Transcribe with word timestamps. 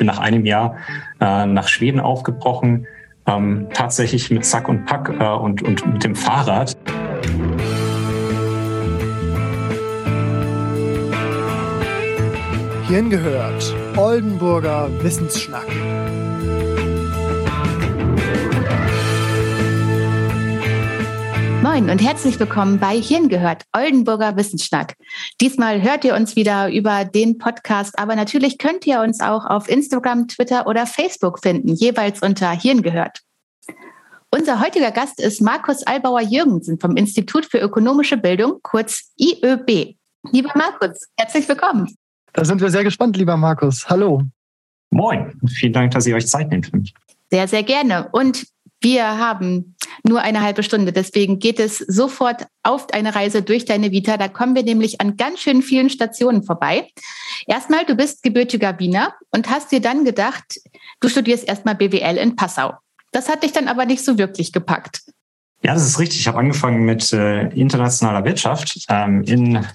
bin 0.00 0.06
nach 0.06 0.18
einem 0.18 0.46
Jahr 0.46 0.76
äh, 1.20 1.44
nach 1.44 1.68
Schweden 1.68 2.00
aufgebrochen, 2.00 2.86
ähm, 3.26 3.68
tatsächlich 3.74 4.30
mit 4.30 4.46
Sack 4.46 4.66
und 4.66 4.86
Pack 4.86 5.10
äh, 5.10 5.24
und, 5.24 5.62
und 5.62 5.86
mit 5.86 6.02
dem 6.02 6.16
Fahrrad. 6.16 6.74
Hierhin 12.88 13.10
gehört 13.10 13.76
Oldenburger 13.96 14.88
Wissensschnack. 15.02 15.68
Moin 21.70 21.88
und 21.88 22.02
herzlich 22.02 22.40
willkommen 22.40 22.80
bei 22.80 23.00
Hirn 23.00 23.28
gehört, 23.28 23.62
Oldenburger 23.72 24.34
Wissensschnack. 24.34 24.96
Diesmal 25.40 25.80
hört 25.80 26.04
ihr 26.04 26.16
uns 26.16 26.34
wieder 26.34 26.68
über 26.68 27.04
den 27.04 27.38
Podcast, 27.38 27.96
aber 27.96 28.16
natürlich 28.16 28.58
könnt 28.58 28.88
ihr 28.88 29.00
uns 29.00 29.20
auch 29.20 29.44
auf 29.44 29.68
Instagram, 29.68 30.26
Twitter 30.26 30.66
oder 30.66 30.84
Facebook 30.84 31.38
finden, 31.38 31.68
jeweils 31.68 32.22
unter 32.22 32.50
Hirn 32.50 32.82
gehört. 32.82 33.20
Unser 34.32 34.60
heutiger 34.60 34.90
Gast 34.90 35.20
ist 35.20 35.40
Markus 35.40 35.86
Albauer-Jürgensen 35.86 36.80
vom 36.80 36.96
Institut 36.96 37.46
für 37.46 37.58
ökonomische 37.58 38.16
Bildung, 38.16 38.58
kurz 38.64 39.12
IÖB. 39.16 39.94
Lieber 40.32 40.50
Markus, 40.56 41.06
herzlich 41.16 41.48
willkommen. 41.48 41.94
Da 42.32 42.44
sind 42.44 42.60
wir 42.60 42.70
sehr 42.70 42.82
gespannt, 42.82 43.16
lieber 43.16 43.36
Markus. 43.36 43.88
Hallo. 43.88 44.24
Moin. 44.90 45.40
Vielen 45.46 45.72
Dank, 45.72 45.92
dass 45.92 46.04
ihr 46.04 46.16
euch 46.16 46.26
Zeit 46.26 46.50
nehmt 46.50 46.66
für 46.66 46.78
mich. 46.78 46.92
Sehr, 47.30 47.46
sehr 47.46 47.62
gerne. 47.62 48.08
Und 48.10 48.44
wir 48.80 49.04
haben 49.18 49.76
nur 50.06 50.22
eine 50.22 50.40
halbe 50.40 50.62
Stunde. 50.62 50.92
Deswegen 50.92 51.38
geht 51.38 51.60
es 51.60 51.78
sofort 51.78 52.46
auf 52.62 52.92
eine 52.92 53.14
Reise 53.14 53.42
durch 53.42 53.64
deine 53.64 53.90
Vita. 53.90 54.16
Da 54.16 54.28
kommen 54.28 54.54
wir 54.54 54.62
nämlich 54.62 55.00
an 55.00 55.16
ganz 55.16 55.40
schön 55.40 55.62
vielen 55.62 55.90
Stationen 55.90 56.42
vorbei. 56.42 56.88
Erstmal, 57.46 57.84
du 57.84 57.94
bist 57.94 58.22
gebürtiger 58.22 58.78
Wiener 58.78 59.14
und 59.30 59.50
hast 59.50 59.72
dir 59.72 59.80
dann 59.80 60.04
gedacht, 60.04 60.60
du 61.00 61.08
studierst 61.08 61.46
erstmal 61.46 61.74
BWL 61.74 62.16
in 62.16 62.36
Passau. 62.36 62.72
Das 63.12 63.28
hat 63.28 63.42
dich 63.42 63.52
dann 63.52 63.68
aber 63.68 63.84
nicht 63.84 64.04
so 64.04 64.18
wirklich 64.18 64.52
gepackt. 64.52 65.02
Ja, 65.62 65.74
das 65.74 65.86
ist 65.86 65.98
richtig. 65.98 66.20
Ich 66.20 66.28
habe 66.28 66.38
angefangen 66.38 66.84
mit 66.84 67.12
äh, 67.12 67.48
internationaler 67.48 68.24
Wirtschaft 68.24 68.86
ähm, 68.88 69.22
in 69.24 69.66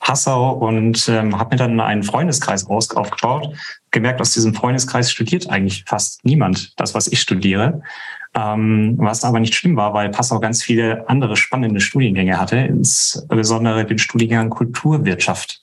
Passau 0.00 0.52
und 0.54 1.08
ähm, 1.08 1.38
habe 1.38 1.54
mir 1.54 1.58
dann 1.58 1.78
einen 1.78 2.02
Freundeskreis 2.02 2.66
aufgebaut. 2.66 3.54
Gemerkt, 3.92 4.20
aus 4.20 4.32
diesem 4.32 4.52
Freundeskreis 4.52 5.12
studiert 5.12 5.48
eigentlich 5.48 5.84
fast 5.86 6.24
niemand 6.24 6.72
das, 6.80 6.94
was 6.94 7.06
ich 7.06 7.20
studiere. 7.20 7.82
Ähm, 8.34 8.94
was 8.96 9.24
aber 9.24 9.40
nicht 9.40 9.54
schlimm 9.54 9.76
war, 9.76 9.92
weil 9.92 10.08
Passau 10.08 10.40
ganz 10.40 10.62
viele 10.62 11.06
andere 11.08 11.36
spannende 11.36 11.80
Studiengänge 11.80 12.40
hatte, 12.40 12.56
insbesondere 12.56 13.84
den 13.84 13.98
Studiengang 13.98 14.48
Kulturwirtschaft. 14.48 15.60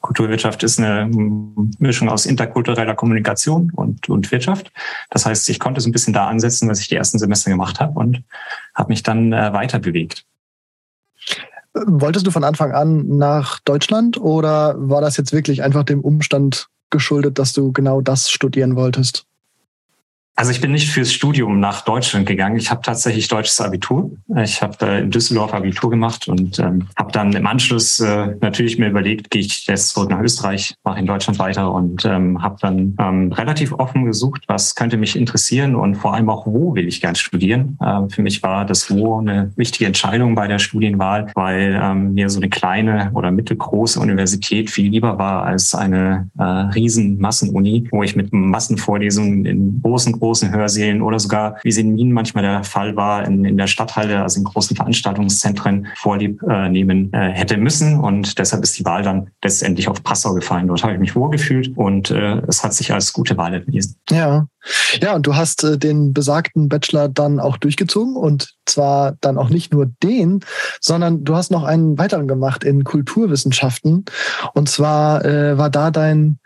Kulturwirtschaft 0.00 0.62
ist 0.62 0.78
eine 0.78 1.10
Mischung 1.78 2.08
aus 2.08 2.26
interkultureller 2.26 2.94
Kommunikation 2.94 3.70
und, 3.74 4.08
und 4.08 4.30
Wirtschaft. 4.32 4.72
Das 5.10 5.26
heißt, 5.26 5.48
ich 5.50 5.60
konnte 5.60 5.80
so 5.80 5.88
ein 5.88 5.92
bisschen 5.92 6.14
da 6.14 6.26
ansetzen, 6.26 6.68
was 6.68 6.80
ich 6.80 6.88
die 6.88 6.94
ersten 6.94 7.18
Semester 7.18 7.50
gemacht 7.50 7.80
habe 7.80 7.98
und 7.98 8.22
habe 8.74 8.88
mich 8.88 9.02
dann 9.02 9.32
äh, 9.32 9.52
weiter 9.52 9.78
bewegt. 9.78 10.24
Wolltest 11.74 12.26
du 12.26 12.30
von 12.30 12.44
Anfang 12.44 12.72
an 12.72 13.16
nach 13.16 13.60
Deutschland 13.60 14.18
oder 14.18 14.74
war 14.76 15.00
das 15.00 15.16
jetzt 15.16 15.32
wirklich 15.32 15.62
einfach 15.62 15.84
dem 15.84 16.00
Umstand 16.00 16.68
geschuldet, 16.88 17.38
dass 17.38 17.52
du 17.52 17.72
genau 17.72 18.00
das 18.00 18.30
studieren 18.30 18.76
wolltest? 18.76 19.26
Also 20.40 20.52
ich 20.52 20.62
bin 20.62 20.72
nicht 20.72 20.88
fürs 20.88 21.12
Studium 21.12 21.60
nach 21.60 21.82
Deutschland 21.82 22.24
gegangen. 22.24 22.56
Ich 22.56 22.70
habe 22.70 22.80
tatsächlich 22.80 23.28
deutsches 23.28 23.60
Abitur. 23.60 24.10
Ich 24.42 24.62
habe 24.62 24.74
äh, 24.86 25.00
in 25.00 25.10
Düsseldorf 25.10 25.52
Abitur 25.52 25.90
gemacht 25.90 26.28
und 26.28 26.58
ähm, 26.58 26.88
habe 26.96 27.12
dann 27.12 27.34
im 27.34 27.46
Anschluss 27.46 28.00
äh, 28.00 28.36
natürlich 28.40 28.78
mir 28.78 28.88
überlegt, 28.88 29.30
gehe 29.30 29.42
ich 29.42 29.66
jetzt 29.66 29.90
zurück 29.90 30.08
nach 30.08 30.20
Österreich, 30.20 30.74
mache 30.82 30.98
in 30.98 31.04
Deutschland 31.04 31.38
weiter 31.38 31.70
und 31.70 32.06
ähm, 32.06 32.42
habe 32.42 32.56
dann 32.58 32.96
ähm, 32.98 33.32
relativ 33.32 33.74
offen 33.74 34.06
gesucht, 34.06 34.44
was 34.46 34.74
könnte 34.74 34.96
mich 34.96 35.14
interessieren 35.14 35.76
und 35.76 35.96
vor 35.96 36.14
allem 36.14 36.30
auch, 36.30 36.46
wo 36.46 36.74
will 36.74 36.88
ich 36.88 37.02
gern 37.02 37.16
studieren. 37.16 37.76
Ähm, 37.84 38.08
für 38.08 38.22
mich 38.22 38.42
war 38.42 38.64
das 38.64 38.90
Wo 38.90 39.18
eine 39.18 39.52
wichtige 39.56 39.84
Entscheidung 39.84 40.34
bei 40.36 40.48
der 40.48 40.58
Studienwahl, 40.58 41.30
weil 41.34 41.78
ähm, 41.82 42.14
mir 42.14 42.30
so 42.30 42.40
eine 42.40 42.48
kleine 42.48 43.10
oder 43.12 43.30
mittelgroße 43.30 44.00
Universität 44.00 44.70
viel 44.70 44.90
lieber 44.90 45.18
war 45.18 45.44
als 45.44 45.74
eine 45.74 46.30
äh, 46.38 46.42
riesen 46.42 47.18
Massenuni, 47.18 47.88
wo 47.90 48.02
ich 48.02 48.16
mit 48.16 48.32
Massenvorlesungen 48.32 49.44
in 49.44 49.82
großen, 49.82 50.14
großen 50.14 50.29
großen 50.30 50.52
Hörsälen 50.52 51.02
oder 51.02 51.18
sogar, 51.18 51.56
wie 51.64 51.70
es 51.70 51.76
in 51.76 51.96
Wien 51.96 52.12
manchmal 52.12 52.44
der 52.44 52.62
Fall 52.62 52.94
war, 52.94 53.26
in, 53.26 53.44
in 53.44 53.56
der 53.56 53.66
Stadthalle, 53.66 54.22
also 54.22 54.38
in 54.38 54.44
großen 54.44 54.76
Veranstaltungszentren 54.76 55.88
vorlieb 55.96 56.40
äh, 56.48 56.68
nehmen 56.68 57.12
äh, 57.12 57.30
hätte 57.30 57.56
müssen. 57.56 57.98
Und 57.98 58.38
deshalb 58.38 58.62
ist 58.62 58.78
die 58.78 58.84
Wahl 58.84 59.02
dann 59.02 59.30
letztendlich 59.42 59.88
auf 59.88 60.04
Passau 60.04 60.34
gefallen. 60.34 60.68
Dort 60.68 60.84
habe 60.84 60.92
ich 60.92 61.00
mich 61.00 61.16
wohlgefühlt 61.16 61.76
und 61.76 62.12
äh, 62.12 62.40
es 62.46 62.62
hat 62.62 62.74
sich 62.74 62.92
als 62.92 63.12
gute 63.12 63.36
Wahl 63.36 63.54
erwiesen. 63.54 63.96
Ja. 64.08 64.46
Ja, 65.00 65.16
und 65.16 65.26
du 65.26 65.34
hast 65.34 65.64
äh, 65.64 65.76
den 65.76 66.12
besagten 66.12 66.68
Bachelor 66.68 67.08
dann 67.08 67.40
auch 67.40 67.56
durchgezogen 67.56 68.14
und 68.14 68.54
zwar 68.66 69.16
dann 69.20 69.36
auch 69.36 69.48
nicht 69.48 69.72
nur 69.72 69.86
den, 70.00 70.44
sondern 70.80 71.24
du 71.24 71.34
hast 71.34 71.50
noch 71.50 71.64
einen 71.64 71.98
weiteren 71.98 72.28
gemacht 72.28 72.62
in 72.62 72.84
Kulturwissenschaften. 72.84 74.04
Und 74.54 74.68
zwar 74.68 75.24
äh, 75.24 75.58
war 75.58 75.70
da 75.70 75.90
dein 75.90 76.38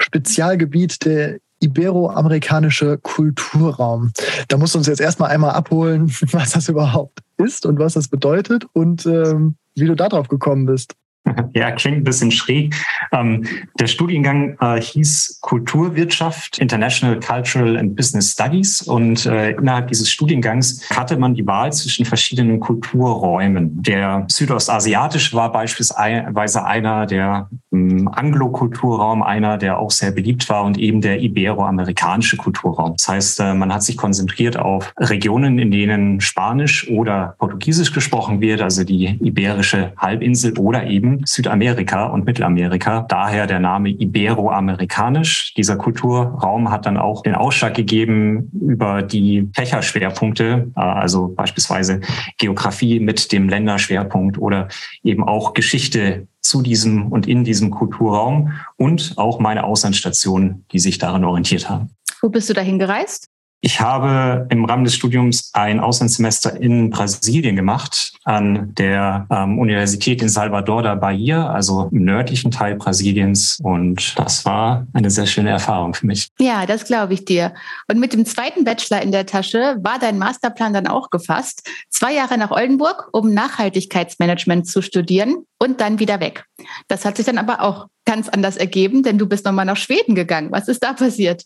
Spezialgebiet 0.00 1.04
der 1.04 1.38
iberoamerikanische 1.60 2.98
Kulturraum. 2.98 4.12
Da 4.48 4.56
musst 4.56 4.74
du 4.74 4.78
uns 4.78 4.86
jetzt 4.86 5.00
erstmal 5.00 5.30
einmal 5.30 5.52
abholen, 5.52 6.08
was 6.32 6.52
das 6.52 6.68
überhaupt 6.68 7.20
ist 7.36 7.66
und 7.66 7.78
was 7.78 7.94
das 7.94 8.08
bedeutet 8.08 8.66
und 8.72 9.06
ähm, 9.06 9.56
wie 9.74 9.86
du 9.86 9.94
darauf 9.94 10.28
gekommen 10.28 10.66
bist. 10.66 10.94
Ja, 11.54 11.70
klingt 11.72 11.98
ein 11.98 12.04
bisschen 12.04 12.30
schräg. 12.30 12.74
Ähm, 13.12 13.44
der 13.80 13.86
Studiengang 13.86 14.56
äh, 14.60 14.80
hieß 14.80 15.38
Kulturwirtschaft, 15.40 16.58
International 16.58 17.18
Cultural 17.18 17.76
and 17.76 17.96
Business 17.96 18.32
Studies. 18.32 18.82
Und 18.82 19.26
äh, 19.26 19.52
innerhalb 19.52 19.88
dieses 19.88 20.10
Studiengangs 20.10 20.88
hatte 20.90 21.16
man 21.16 21.34
die 21.34 21.46
Wahl 21.46 21.72
zwischen 21.72 22.04
verschiedenen 22.04 22.60
Kulturräumen. 22.60 23.82
Der 23.82 24.26
südostasiatische 24.30 25.34
war 25.36 25.50
beispielsweise 25.50 26.64
einer, 26.64 27.06
der 27.06 27.48
ähm, 27.72 28.08
Anglo-Kulturraum, 28.12 29.22
einer, 29.22 29.58
der 29.58 29.78
auch 29.78 29.90
sehr 29.90 30.12
beliebt 30.12 30.48
war 30.48 30.64
und 30.64 30.78
eben 30.78 31.00
der 31.00 31.20
iberoamerikanische 31.20 32.36
Kulturraum. 32.36 32.94
Das 32.96 33.08
heißt, 33.08 33.40
äh, 33.40 33.54
man 33.54 33.72
hat 33.72 33.82
sich 33.82 33.96
konzentriert 33.96 34.58
auf 34.58 34.92
Regionen, 34.98 35.58
in 35.58 35.70
denen 35.70 36.20
Spanisch 36.20 36.88
oder 36.88 37.34
Portugiesisch 37.38 37.92
gesprochen 37.92 38.40
wird, 38.40 38.60
also 38.60 38.84
die 38.84 39.18
iberische 39.20 39.92
Halbinsel 39.96 40.56
oder 40.58 40.86
eben 40.86 41.17
Südamerika 41.24 42.06
und 42.06 42.24
Mittelamerika. 42.24 43.06
Daher 43.08 43.46
der 43.46 43.60
Name 43.60 43.90
Iberoamerikanisch. 43.90 45.54
Dieser 45.54 45.76
Kulturraum 45.76 46.70
hat 46.70 46.86
dann 46.86 46.96
auch 46.96 47.22
den 47.22 47.34
Ausschlag 47.34 47.74
gegeben 47.74 48.50
über 48.52 49.02
die 49.02 49.48
Fächerschwerpunkte, 49.54 50.70
äh, 50.76 50.80
also 50.80 51.28
beispielsweise 51.28 52.00
Geografie 52.38 53.00
mit 53.00 53.32
dem 53.32 53.48
Länderschwerpunkt 53.48 54.38
oder 54.38 54.68
eben 55.02 55.24
auch 55.24 55.54
Geschichte 55.54 56.26
zu 56.40 56.62
diesem 56.62 57.12
und 57.12 57.26
in 57.26 57.44
diesem 57.44 57.70
Kulturraum 57.70 58.52
und 58.76 59.14
auch 59.16 59.38
meine 59.38 59.64
Auslandsstationen, 59.64 60.64
die 60.72 60.78
sich 60.78 60.98
daran 60.98 61.24
orientiert 61.24 61.68
haben. 61.68 61.90
Wo 62.20 62.28
bist 62.28 62.48
du 62.48 62.54
dahin 62.54 62.78
gereist? 62.78 63.28
Ich 63.60 63.80
habe 63.80 64.46
im 64.50 64.64
Rahmen 64.64 64.84
des 64.84 64.94
Studiums 64.94 65.50
ein 65.52 65.80
Auslandssemester 65.80 66.60
in 66.60 66.90
Brasilien 66.90 67.56
gemacht, 67.56 68.12
an 68.22 68.72
der 68.74 69.26
ähm, 69.30 69.58
Universität 69.58 70.22
in 70.22 70.28
Salvador 70.28 70.84
da 70.84 70.94
Bahia, 70.94 71.50
also 71.50 71.88
im 71.90 72.04
nördlichen 72.04 72.52
Teil 72.52 72.76
Brasiliens. 72.76 73.58
Und 73.60 74.16
das 74.16 74.44
war 74.44 74.86
eine 74.92 75.10
sehr 75.10 75.26
schöne 75.26 75.50
Erfahrung 75.50 75.94
für 75.94 76.06
mich. 76.06 76.28
Ja, 76.38 76.66
das 76.66 76.84
glaube 76.84 77.14
ich 77.14 77.24
dir. 77.24 77.52
Und 77.88 77.98
mit 77.98 78.12
dem 78.12 78.24
zweiten 78.26 78.62
Bachelor 78.62 79.02
in 79.02 79.10
der 79.10 79.26
Tasche 79.26 79.76
war 79.80 79.98
dein 79.98 80.18
Masterplan 80.18 80.72
dann 80.72 80.86
auch 80.86 81.10
gefasst. 81.10 81.68
Zwei 81.90 82.14
Jahre 82.14 82.38
nach 82.38 82.52
Oldenburg, 82.52 83.08
um 83.12 83.34
Nachhaltigkeitsmanagement 83.34 84.68
zu 84.68 84.82
studieren 84.82 85.44
und 85.58 85.80
dann 85.80 85.98
wieder 85.98 86.20
weg. 86.20 86.44
Das 86.86 87.04
hat 87.04 87.16
sich 87.16 87.26
dann 87.26 87.38
aber 87.38 87.62
auch 87.62 87.88
ganz 88.04 88.28
anders 88.28 88.56
ergeben, 88.56 89.02
denn 89.02 89.18
du 89.18 89.26
bist 89.26 89.44
nochmal 89.44 89.66
nach 89.66 89.76
Schweden 89.76 90.14
gegangen. 90.14 90.52
Was 90.52 90.68
ist 90.68 90.82
da 90.82 90.92
passiert? 90.92 91.44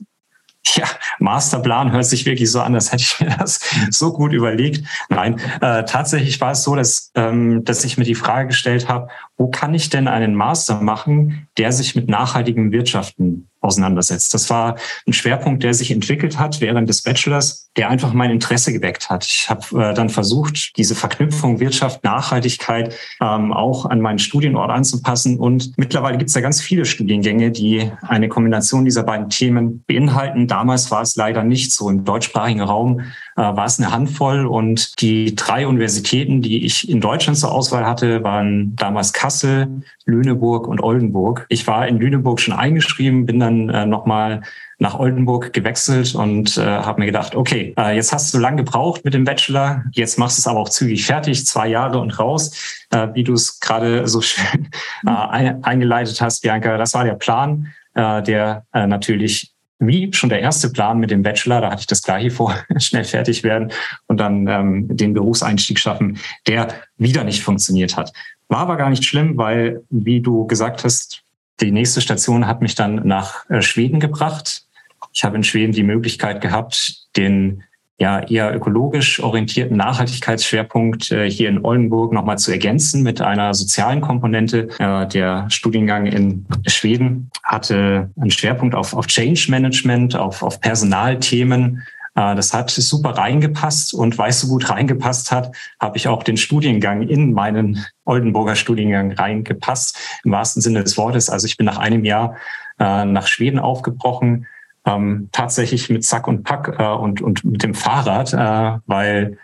Ja, 0.74 0.86
Masterplan 1.18 1.92
hört 1.92 2.04
sich 2.04 2.24
wirklich 2.24 2.50
so 2.50 2.60
an, 2.60 2.74
als 2.74 2.92
hätte 2.92 3.02
ich 3.02 3.20
mir 3.20 3.36
das 3.38 3.60
so 3.90 4.12
gut 4.12 4.32
überlegt. 4.32 4.86
Nein, 5.08 5.40
äh, 5.60 5.84
tatsächlich 5.84 6.40
war 6.40 6.52
es 6.52 6.62
so, 6.62 6.76
dass, 6.76 7.10
ähm, 7.14 7.64
dass 7.64 7.84
ich 7.84 7.98
mir 7.98 8.04
die 8.04 8.14
Frage 8.14 8.48
gestellt 8.48 8.88
habe, 8.88 9.08
wo 9.42 9.48
kann 9.48 9.74
ich 9.74 9.90
denn 9.90 10.06
einen 10.06 10.36
Master 10.36 10.80
machen, 10.80 11.48
der 11.58 11.72
sich 11.72 11.96
mit 11.96 12.08
nachhaltigem 12.08 12.70
Wirtschaften 12.70 13.48
auseinandersetzt. 13.60 14.34
Das 14.34 14.50
war 14.50 14.76
ein 15.06 15.12
Schwerpunkt, 15.12 15.62
der 15.62 15.74
sich 15.74 15.90
entwickelt 15.90 16.38
hat 16.38 16.60
während 16.60 16.88
des 16.88 17.02
Bachelors, 17.02 17.70
der 17.76 17.88
einfach 17.88 18.12
mein 18.12 18.30
Interesse 18.30 18.72
geweckt 18.72 19.08
hat. 19.08 19.24
Ich 19.24 19.48
habe 19.48 19.62
äh, 19.82 19.94
dann 19.94 20.10
versucht, 20.10 20.76
diese 20.76 20.94
Verknüpfung 20.94 21.58
Wirtschaft, 21.58 22.04
Nachhaltigkeit 22.04 22.94
ähm, 23.20 23.52
auch 23.52 23.86
an 23.86 24.00
meinen 24.00 24.18
Studienort 24.18 24.70
anzupassen. 24.70 25.38
Und 25.38 25.76
mittlerweile 25.76 26.18
gibt 26.18 26.28
es 26.28 26.34
ja 26.34 26.40
ganz 26.40 26.60
viele 26.60 26.84
Studiengänge, 26.84 27.50
die 27.50 27.90
eine 28.02 28.28
Kombination 28.28 28.84
dieser 28.84 29.04
beiden 29.04 29.28
Themen 29.28 29.84
beinhalten. 29.86 30.46
Damals 30.46 30.90
war 30.90 31.02
es 31.02 31.16
leider 31.16 31.42
nicht 31.44 31.72
so. 31.72 31.88
Im 31.88 32.04
deutschsprachigen 32.04 32.60
Raum 32.60 33.02
war 33.34 33.64
es 33.64 33.78
eine 33.78 33.90
Handvoll 33.90 34.46
und 34.46 35.00
die 35.00 35.34
drei 35.34 35.66
Universitäten, 35.66 36.42
die 36.42 36.64
ich 36.64 36.88
in 36.88 37.00
Deutschland 37.00 37.38
zur 37.38 37.52
Auswahl 37.52 37.86
hatte, 37.86 38.22
waren 38.22 38.76
damals 38.76 39.12
Kassel, 39.12 39.82
Lüneburg 40.04 40.66
und 40.66 40.82
Oldenburg. 40.82 41.46
Ich 41.48 41.66
war 41.66 41.86
in 41.88 41.98
Lüneburg 41.98 42.40
schon 42.40 42.54
eingeschrieben, 42.54 43.26
bin 43.26 43.40
dann 43.40 43.68
äh, 43.70 43.86
nochmal 43.86 44.42
nach 44.82 44.98
Oldenburg 44.98 45.52
gewechselt 45.52 46.14
und 46.14 46.58
äh, 46.58 46.62
habe 46.62 47.00
mir 47.00 47.06
gedacht, 47.06 47.34
okay, 47.36 47.72
äh, 47.78 47.94
jetzt 47.94 48.12
hast 48.12 48.34
du 48.34 48.38
lang 48.38 48.56
gebraucht 48.56 49.04
mit 49.04 49.14
dem 49.14 49.24
Bachelor, 49.24 49.84
jetzt 49.92 50.18
machst 50.18 50.38
du 50.38 50.40
es 50.40 50.46
aber 50.46 50.60
auch 50.60 50.68
zügig 50.68 51.06
fertig, 51.06 51.46
zwei 51.46 51.68
Jahre 51.68 52.00
und 52.00 52.18
raus, 52.18 52.84
äh, 52.90 53.08
wie 53.14 53.24
du 53.24 53.32
es 53.32 53.60
gerade 53.60 54.06
so 54.08 54.20
schön 54.20 54.68
äh, 55.06 55.54
eingeleitet 55.62 56.20
hast, 56.20 56.42
Bianca. 56.42 56.76
Das 56.76 56.94
war 56.94 57.04
der 57.04 57.14
Plan, 57.14 57.68
äh, 57.94 58.22
der 58.22 58.66
äh, 58.74 58.86
natürlich 58.86 59.51
wie 59.86 60.12
schon 60.12 60.30
der 60.30 60.40
erste 60.40 60.70
Plan 60.70 60.98
mit 60.98 61.10
dem 61.10 61.22
Bachelor, 61.22 61.60
da 61.60 61.70
hatte 61.70 61.80
ich 61.80 61.86
das 61.86 62.02
gleiche 62.02 62.30
vor, 62.30 62.54
schnell 62.78 63.04
fertig 63.04 63.42
werden 63.42 63.72
und 64.06 64.18
dann 64.18 64.46
ähm, 64.46 64.96
den 64.96 65.14
Berufseinstieg 65.14 65.78
schaffen, 65.78 66.18
der 66.46 66.68
wieder 66.96 67.24
nicht 67.24 67.42
funktioniert 67.42 67.96
hat. 67.96 68.12
War 68.48 68.60
aber 68.60 68.76
gar 68.76 68.90
nicht 68.90 69.04
schlimm, 69.04 69.36
weil, 69.36 69.82
wie 69.90 70.20
du 70.20 70.46
gesagt 70.46 70.84
hast, 70.84 71.22
die 71.60 71.70
nächste 71.70 72.00
Station 72.00 72.46
hat 72.46 72.62
mich 72.62 72.74
dann 72.74 73.06
nach 73.06 73.48
äh, 73.50 73.62
Schweden 73.62 74.00
gebracht. 74.00 74.64
Ich 75.12 75.24
habe 75.24 75.36
in 75.36 75.44
Schweden 75.44 75.72
die 75.72 75.82
Möglichkeit 75.82 76.40
gehabt, 76.40 77.06
den 77.16 77.62
ja 77.98 78.20
eher 78.20 78.54
ökologisch 78.54 79.20
orientierten 79.20 79.76
Nachhaltigkeitsschwerpunkt 79.76 81.12
äh, 81.12 81.30
hier 81.30 81.48
in 81.48 81.64
Oldenburg 81.64 82.12
nochmal 82.12 82.38
zu 82.38 82.50
ergänzen 82.50 83.02
mit 83.02 83.20
einer 83.20 83.54
sozialen 83.54 84.00
Komponente. 84.00 84.68
Äh, 84.78 85.06
der 85.06 85.46
Studiengang 85.50 86.06
in 86.06 86.46
Schweden 86.66 87.30
hatte 87.44 88.10
einen 88.20 88.30
Schwerpunkt 88.30 88.74
auf, 88.74 88.94
auf 88.94 89.06
Change 89.06 89.46
Management, 89.50 90.16
auf, 90.16 90.42
auf 90.42 90.60
Personalthemen. 90.60 91.82
Äh, 92.14 92.34
das 92.34 92.52
hat 92.52 92.70
super 92.70 93.10
reingepasst 93.10 93.94
und 93.94 94.18
weil 94.18 94.30
es 94.30 94.40
so 94.40 94.48
gut 94.48 94.68
reingepasst 94.68 95.30
hat, 95.30 95.54
habe 95.78 95.96
ich 95.96 96.08
auch 96.08 96.22
den 96.22 96.36
Studiengang 96.36 97.02
in 97.02 97.32
meinen 97.32 97.84
Oldenburger 98.04 98.56
Studiengang 98.56 99.12
reingepasst, 99.12 100.20
im 100.24 100.32
wahrsten 100.32 100.62
Sinne 100.62 100.82
des 100.82 100.96
Wortes. 100.98 101.30
Also 101.30 101.46
ich 101.46 101.56
bin 101.56 101.66
nach 101.66 101.78
einem 101.78 102.04
Jahr 102.04 102.36
äh, 102.78 103.04
nach 103.04 103.26
Schweden 103.26 103.58
aufgebrochen, 103.58 104.46
ähm, 104.84 105.28
tatsächlich 105.32 105.90
mit 105.90 106.04
Sack 106.04 106.26
und 106.26 106.42
Pack 106.44 106.76
äh, 106.78 106.84
und, 106.84 107.22
und 107.22 107.44
mit 107.44 107.62
dem 107.62 107.74
Fahrrad, 107.74 108.32
äh, 108.32 108.80
weil 108.86 109.38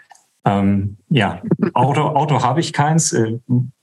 ähm, 0.44 0.96
ja, 1.08 1.42
Auto, 1.74 2.02
Auto 2.02 2.42
habe 2.42 2.60
ich 2.60 2.72
keins, 2.72 3.12
äh, 3.12 3.38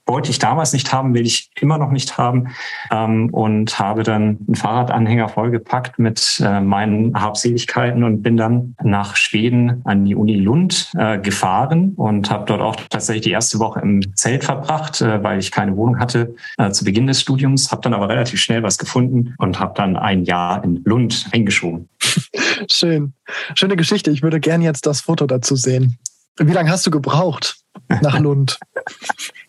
wollte 0.06 0.30
ich 0.30 0.38
damals 0.38 0.72
nicht 0.72 0.92
haben, 0.92 1.14
will 1.14 1.26
ich 1.26 1.50
immer 1.60 1.78
noch 1.78 1.90
nicht 1.90 2.16
haben 2.16 2.54
ähm, 2.90 3.28
und 3.30 3.78
habe 3.78 4.04
dann 4.04 4.38
einen 4.46 4.54
Fahrradanhänger 4.54 5.28
vollgepackt 5.28 5.98
mit 5.98 6.40
äh, 6.44 6.60
meinen 6.60 7.20
Habseligkeiten 7.20 8.04
und 8.04 8.22
bin 8.22 8.36
dann 8.36 8.76
nach 8.82 9.16
Schweden 9.16 9.82
an 9.84 10.04
die 10.04 10.14
Uni 10.14 10.36
Lund 10.36 10.92
äh, 10.96 11.18
gefahren 11.18 11.92
und 11.96 12.30
habe 12.30 12.44
dort 12.46 12.60
auch 12.60 12.76
tatsächlich 12.88 13.24
die 13.24 13.30
erste 13.32 13.58
Woche 13.58 13.80
im 13.80 14.14
Zelt 14.14 14.44
verbracht, 14.44 15.00
äh, 15.00 15.22
weil 15.22 15.38
ich 15.38 15.50
keine 15.50 15.76
Wohnung 15.76 15.98
hatte 15.98 16.34
äh, 16.56 16.70
zu 16.70 16.84
Beginn 16.84 17.08
des 17.08 17.20
Studiums, 17.20 17.72
habe 17.72 17.82
dann 17.82 17.94
aber 17.94 18.08
relativ 18.08 18.40
schnell 18.40 18.62
was 18.62 18.78
gefunden 18.78 19.34
und 19.38 19.58
habe 19.58 19.74
dann 19.74 19.96
ein 19.96 20.24
Jahr 20.24 20.62
in 20.62 20.82
Lund 20.84 21.28
eingeschoben. 21.32 21.88
Schön. 22.70 23.12
Schöne 23.54 23.76
Geschichte. 23.76 24.10
Ich 24.12 24.22
würde 24.22 24.38
gerne 24.38 24.64
jetzt 24.64 24.86
das 24.86 25.00
Foto 25.00 25.26
dazu 25.26 25.56
sehen. 25.56 25.98
Wie 26.38 26.52
lange 26.52 26.70
hast 26.70 26.86
du 26.86 26.90
gebraucht 26.90 27.56
nach 28.02 28.18
Lund? 28.20 28.58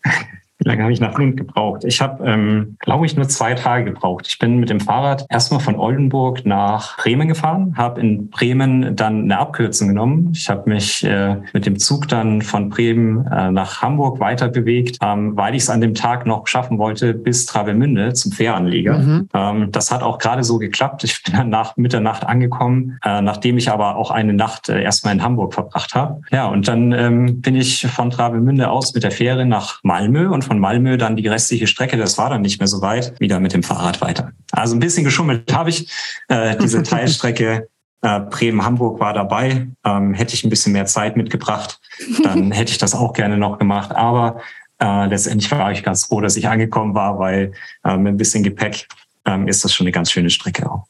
Wie 0.60 0.68
lange 0.68 0.82
habe 0.84 0.92
ich 0.92 1.00
nach 1.00 1.18
Lund 1.18 1.38
gebraucht? 1.38 1.84
Ich 1.84 2.02
habe, 2.02 2.24
ähm, 2.26 2.78
glaube 2.80 3.06
ich, 3.06 3.16
nur 3.16 3.28
zwei 3.28 3.54
Tage 3.54 3.86
gebraucht. 3.86 4.26
Ich 4.28 4.40
bin 4.40 4.58
mit 4.58 4.70
dem 4.70 4.80
Fahrrad 4.80 5.26
erstmal 5.30 5.60
von 5.60 5.76
Oldenburg 5.76 6.46
nach 6.46 6.98
Bremen 6.98 7.28
gefahren, 7.28 7.76
habe 7.78 8.02
in 8.02 8.30
Bremen 8.30 8.96
dann 8.96 9.24
eine 9.24 9.38
Abkürzung 9.38 9.90
genommen. 9.90 10.32
Ich 10.34 10.50
habe 10.50 10.70
mich 10.70 11.04
äh, 11.04 11.38
mit 11.54 11.66
dem 11.66 11.78
Zug 11.78 12.08
dann 12.08 12.42
von 12.42 12.70
Bremen 12.70 13.28
äh, 13.28 13.52
nach 13.52 13.84
Hamburg 13.84 14.20
weiter 14.20 14.48
bewegt, 14.48 14.98
ähm, 15.02 15.38
weil 15.38 15.54
ich 15.54 15.64
es 15.64 15.70
an 15.70 15.82
dem 15.82 15.94
Tag 15.94 16.26
noch 16.26 16.48
schaffen 16.48 16.80
wollte 16.80 17.14
bis 17.14 17.46
Travemünde 17.46 18.14
zum 18.14 18.32
Fähranleger. 18.32 18.98
Mhm. 18.98 19.30
Ähm, 19.34 19.72
das 19.72 19.92
hat 19.92 20.02
auch 20.02 20.18
gerade 20.18 20.44
so 20.44 20.58
geklappt. 20.58 21.04
Ich 21.04 21.22
bin 21.24 21.36
dann 21.36 21.50
nach 21.50 21.78
Mitternacht 21.78 22.26
angekommen, 22.26 22.98
äh, 23.06 23.22
nachdem 23.22 23.58
ich 23.58 23.70
aber 23.70 23.96
auch 23.96 24.10
eine 24.10 24.34
Nacht 24.34 24.70
äh, 24.70 24.82
erstmal 24.82 25.14
in 25.14 25.24
Hamburg 25.24 25.54
verbracht 25.54 25.94
habe. 25.94 26.22
Ja, 26.32 26.48
und 26.48 26.68
dann 26.68 26.92
ähm, 26.94 27.42
bin 27.42 27.56
ich 27.56 27.86
von 27.86 28.10
Travemünde 28.10 28.70
aus 28.70 28.94
mit 28.96 29.04
der 29.04 29.12
Fähre 29.12 29.46
nach 29.46 29.80
Malmö 29.84 30.30
und 30.30 30.48
von 30.48 30.57
Malmö 30.60 30.98
dann 30.98 31.16
die 31.16 31.28
restliche 31.28 31.68
Strecke, 31.68 31.98
das 31.98 32.18
war 32.18 32.30
dann 32.30 32.42
nicht 32.42 32.60
mehr 32.60 32.68
so 32.68 32.82
weit, 32.82 33.20
wieder 33.20 33.40
mit 33.40 33.54
dem 33.54 33.64
Fahrrad 33.64 34.02
weiter. 34.02 34.32
Also 34.52 34.76
ein 34.76 34.80
bisschen 34.80 35.04
geschummelt 35.04 35.54
habe 35.54 35.70
ich. 35.70 35.92
Äh, 36.28 36.58
diese 36.58 36.84
Teilstrecke 36.84 37.68
äh, 38.02 38.20
Bremen-Hamburg 38.20 39.00
war 39.00 39.14
dabei. 39.14 39.68
Ähm, 39.84 40.14
hätte 40.14 40.34
ich 40.34 40.44
ein 40.44 40.50
bisschen 40.50 40.74
mehr 40.74 40.86
Zeit 40.86 41.18
mitgebracht, 41.18 41.80
dann 42.24 42.52
hätte 42.54 42.72
ich 42.72 42.78
das 42.78 42.94
auch 42.94 43.14
gerne 43.14 43.38
noch 43.38 43.58
gemacht. 43.60 43.92
Aber 43.96 44.42
äh, 44.80 45.08
letztendlich 45.08 45.52
war 45.52 45.72
ich 45.72 45.84
ganz 45.84 46.06
froh, 46.06 46.22
dass 46.22 46.38
ich 46.38 46.48
angekommen 46.48 46.94
war, 46.94 47.20
weil 47.20 47.54
äh, 47.84 47.98
mit 47.98 48.14
ein 48.14 48.18
bisschen 48.18 48.44
Gepäck 48.44 48.88
ähm, 49.26 49.48
ist 49.48 49.64
das 49.64 49.74
schon 49.74 49.86
eine 49.86 49.92
ganz 49.92 50.12
schöne 50.12 50.30
Strecke 50.30 50.70
auch. 50.70 50.86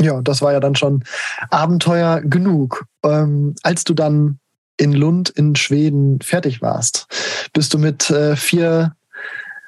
Ja, 0.00 0.20
das 0.22 0.42
war 0.42 0.52
ja 0.52 0.60
dann 0.60 0.74
schon 0.74 1.04
Abenteuer 1.50 2.20
genug. 2.20 2.86
Ähm, 3.04 3.54
als 3.62 3.84
du 3.84 3.94
dann 3.94 4.40
in 4.76 4.92
Lund 4.92 5.30
in 5.30 5.54
Schweden 5.56 6.20
fertig 6.20 6.62
warst, 6.62 7.06
bist 7.52 7.74
du 7.74 7.78
mit 7.78 8.10
äh, 8.10 8.36
vier 8.36 8.94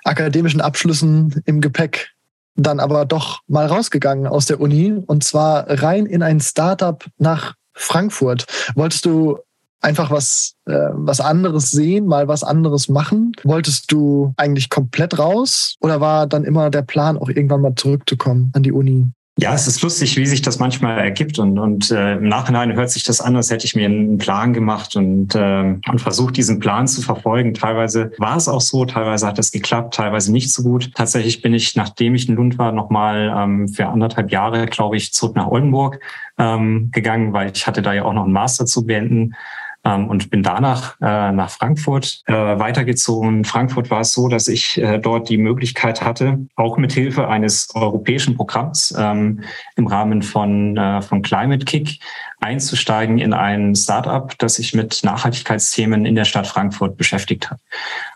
akademischen 0.05 0.61
Abschlüssen 0.61 1.43
im 1.47 1.61
Gepäck 1.61 2.11
dann 2.57 2.81
aber 2.81 3.05
doch 3.05 3.41
mal 3.49 3.67
rausgegangen 3.67 4.27
aus 4.27 4.47
der 4.47 4.61
Uni 4.61 5.03
und 5.07 5.23
zwar 5.23 5.67
rein 5.69 6.07
in 6.07 6.23
ein 6.23 6.41
Startup 6.41 7.05
nach 7.19 7.55
Frankfurt. 7.75 8.47
Wolltest 8.75 9.05
du 9.05 9.39
einfach 9.81 10.11
was, 10.11 10.55
äh, 10.65 10.89
was 10.93 11.21
anderes 11.21 11.71
sehen, 11.71 12.07
mal 12.07 12.29
was 12.29 12.43
anderes 12.43 12.89
machen? 12.89 13.33
Wolltest 13.45 13.93
du 13.93 14.33
eigentlich 14.37 14.71
komplett 14.71 15.19
raus 15.19 15.77
oder 15.81 16.01
war 16.01 16.27
dann 16.27 16.45
immer 16.45 16.71
der 16.71 16.83
Plan, 16.83 17.19
auch 17.19 17.29
irgendwann 17.29 17.61
mal 17.61 17.75
zurückzukommen 17.75 18.51
an 18.55 18.63
die 18.63 18.73
Uni? 18.73 19.07
Ja, 19.39 19.53
es 19.53 19.67
ist 19.67 19.83
lustig, 19.83 20.17
wie 20.17 20.25
sich 20.25 20.41
das 20.41 20.59
manchmal 20.59 20.99
ergibt 20.99 21.39
und, 21.39 21.59
und 21.59 21.91
äh, 21.91 22.15
im 22.15 22.27
Nachhinein 22.27 22.73
hört 22.73 22.89
sich 22.89 23.05
das 23.05 23.21
an, 23.21 23.37
als 23.37 23.51
hätte 23.51 23.67
ich 23.67 23.77
mir 23.77 23.85
einen 23.85 24.17
Plan 24.17 24.55
gemacht 24.55 24.97
und, 24.97 25.35
äh, 25.35 25.79
und 25.87 26.01
versucht, 26.01 26.39
diesen 26.39 26.59
Plan 26.59 26.89
zu 26.89 27.03
verfolgen. 27.03 27.53
Teilweise 27.53 28.13
war 28.17 28.39
es 28.39 28.49
auch 28.49 28.63
so, 28.63 28.87
teilweise 28.87 29.27
hat 29.27 29.39
es 29.39 29.53
geklappt, 29.53 29.93
teilweise 29.93 30.33
nicht 30.33 30.51
so 30.51 30.63
gut. 30.63 30.91
Tatsächlich 30.95 31.43
bin 31.43 31.53
ich, 31.53 31.77
nachdem 31.77 32.15
ich 32.15 32.31
in 32.31 32.35
Lund 32.35 32.57
war, 32.57 32.73
nochmal 32.73 33.31
ähm, 33.37 33.69
für 33.69 33.89
anderthalb 33.89 34.33
Jahre, 34.33 34.65
glaube 34.65 34.97
ich, 34.97 35.13
zurück 35.13 35.37
nach 35.37 35.49
Oldenburg 35.49 36.01
ähm, 36.39 36.91
gegangen, 36.91 37.35
weil 37.35 37.53
ich 37.55 37.67
hatte 37.67 37.83
da 37.83 37.93
ja 37.93 38.07
auch 38.07 38.15
noch 38.15 38.25
einen 38.25 38.33
Master 38.33 38.65
zu 38.65 38.87
beenden 38.87 39.35
und 39.95 40.31
bin 40.31 40.43
danach 40.43 40.97
äh, 41.01 41.33
nach 41.33 41.51
Frankfurt 41.51 42.23
äh, 42.27 42.33
weitergezogen. 42.33 43.39
In 43.39 43.45
Frankfurt 43.45 43.91
war 43.91 44.01
es 44.01 44.13
so, 44.13 44.29
dass 44.29 44.49
ich 44.49 44.79
äh, 44.79 44.99
dort 44.99 45.29
die 45.29 45.39
Möglichkeit 45.39 46.03
hatte, 46.03 46.39
auch 46.57 46.77
mit 46.77 46.93
Hilfe 46.93 47.29
eines 47.29 47.69
europäischen 47.75 48.37
Programms 48.37 48.95
ähm, 48.99 49.43
im 49.77 49.87
Rahmen 49.87 50.23
von, 50.23 50.77
äh, 50.77 51.03
von 51.03 51.23
Climate 51.23 51.65
Kick 51.65 52.01
einzusteigen 52.41 53.19
in 53.19 53.33
ein 53.33 53.75
Startup, 53.75 54.37
das 54.39 54.57
sich 54.57 54.75
mit 54.75 55.01
Nachhaltigkeitsthemen 55.03 56.05
in 56.05 56.15
der 56.15 56.25
Stadt 56.25 56.47
Frankfurt 56.47 56.97
beschäftigt 56.97 57.51
hat. 57.51 57.61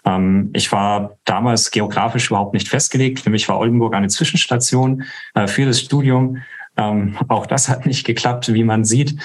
Ähm, 0.05 0.51
ich 0.53 0.71
war 0.73 1.17
damals 1.25 1.71
geografisch 1.71 2.29
überhaupt 2.29 2.55
nicht 2.55 2.69
festgelegt. 2.69 3.21
Für 3.21 3.31
mich 3.31 3.49
war 3.49 3.59
Oldenburg 3.59 3.95
eine 3.95 4.09
Zwischenstation 4.09 5.05
äh, 5.35 5.47
für 5.47 5.67
das 5.67 5.81
Studium 5.81 6.39
ähm, 6.77 7.17
auch 7.29 7.47
das 7.47 7.69
hat 7.69 7.87
nicht 7.87 8.07
geklappt, 8.07 8.53
wie 8.53 8.65
man 8.65 8.85
sieht. 8.85 9.17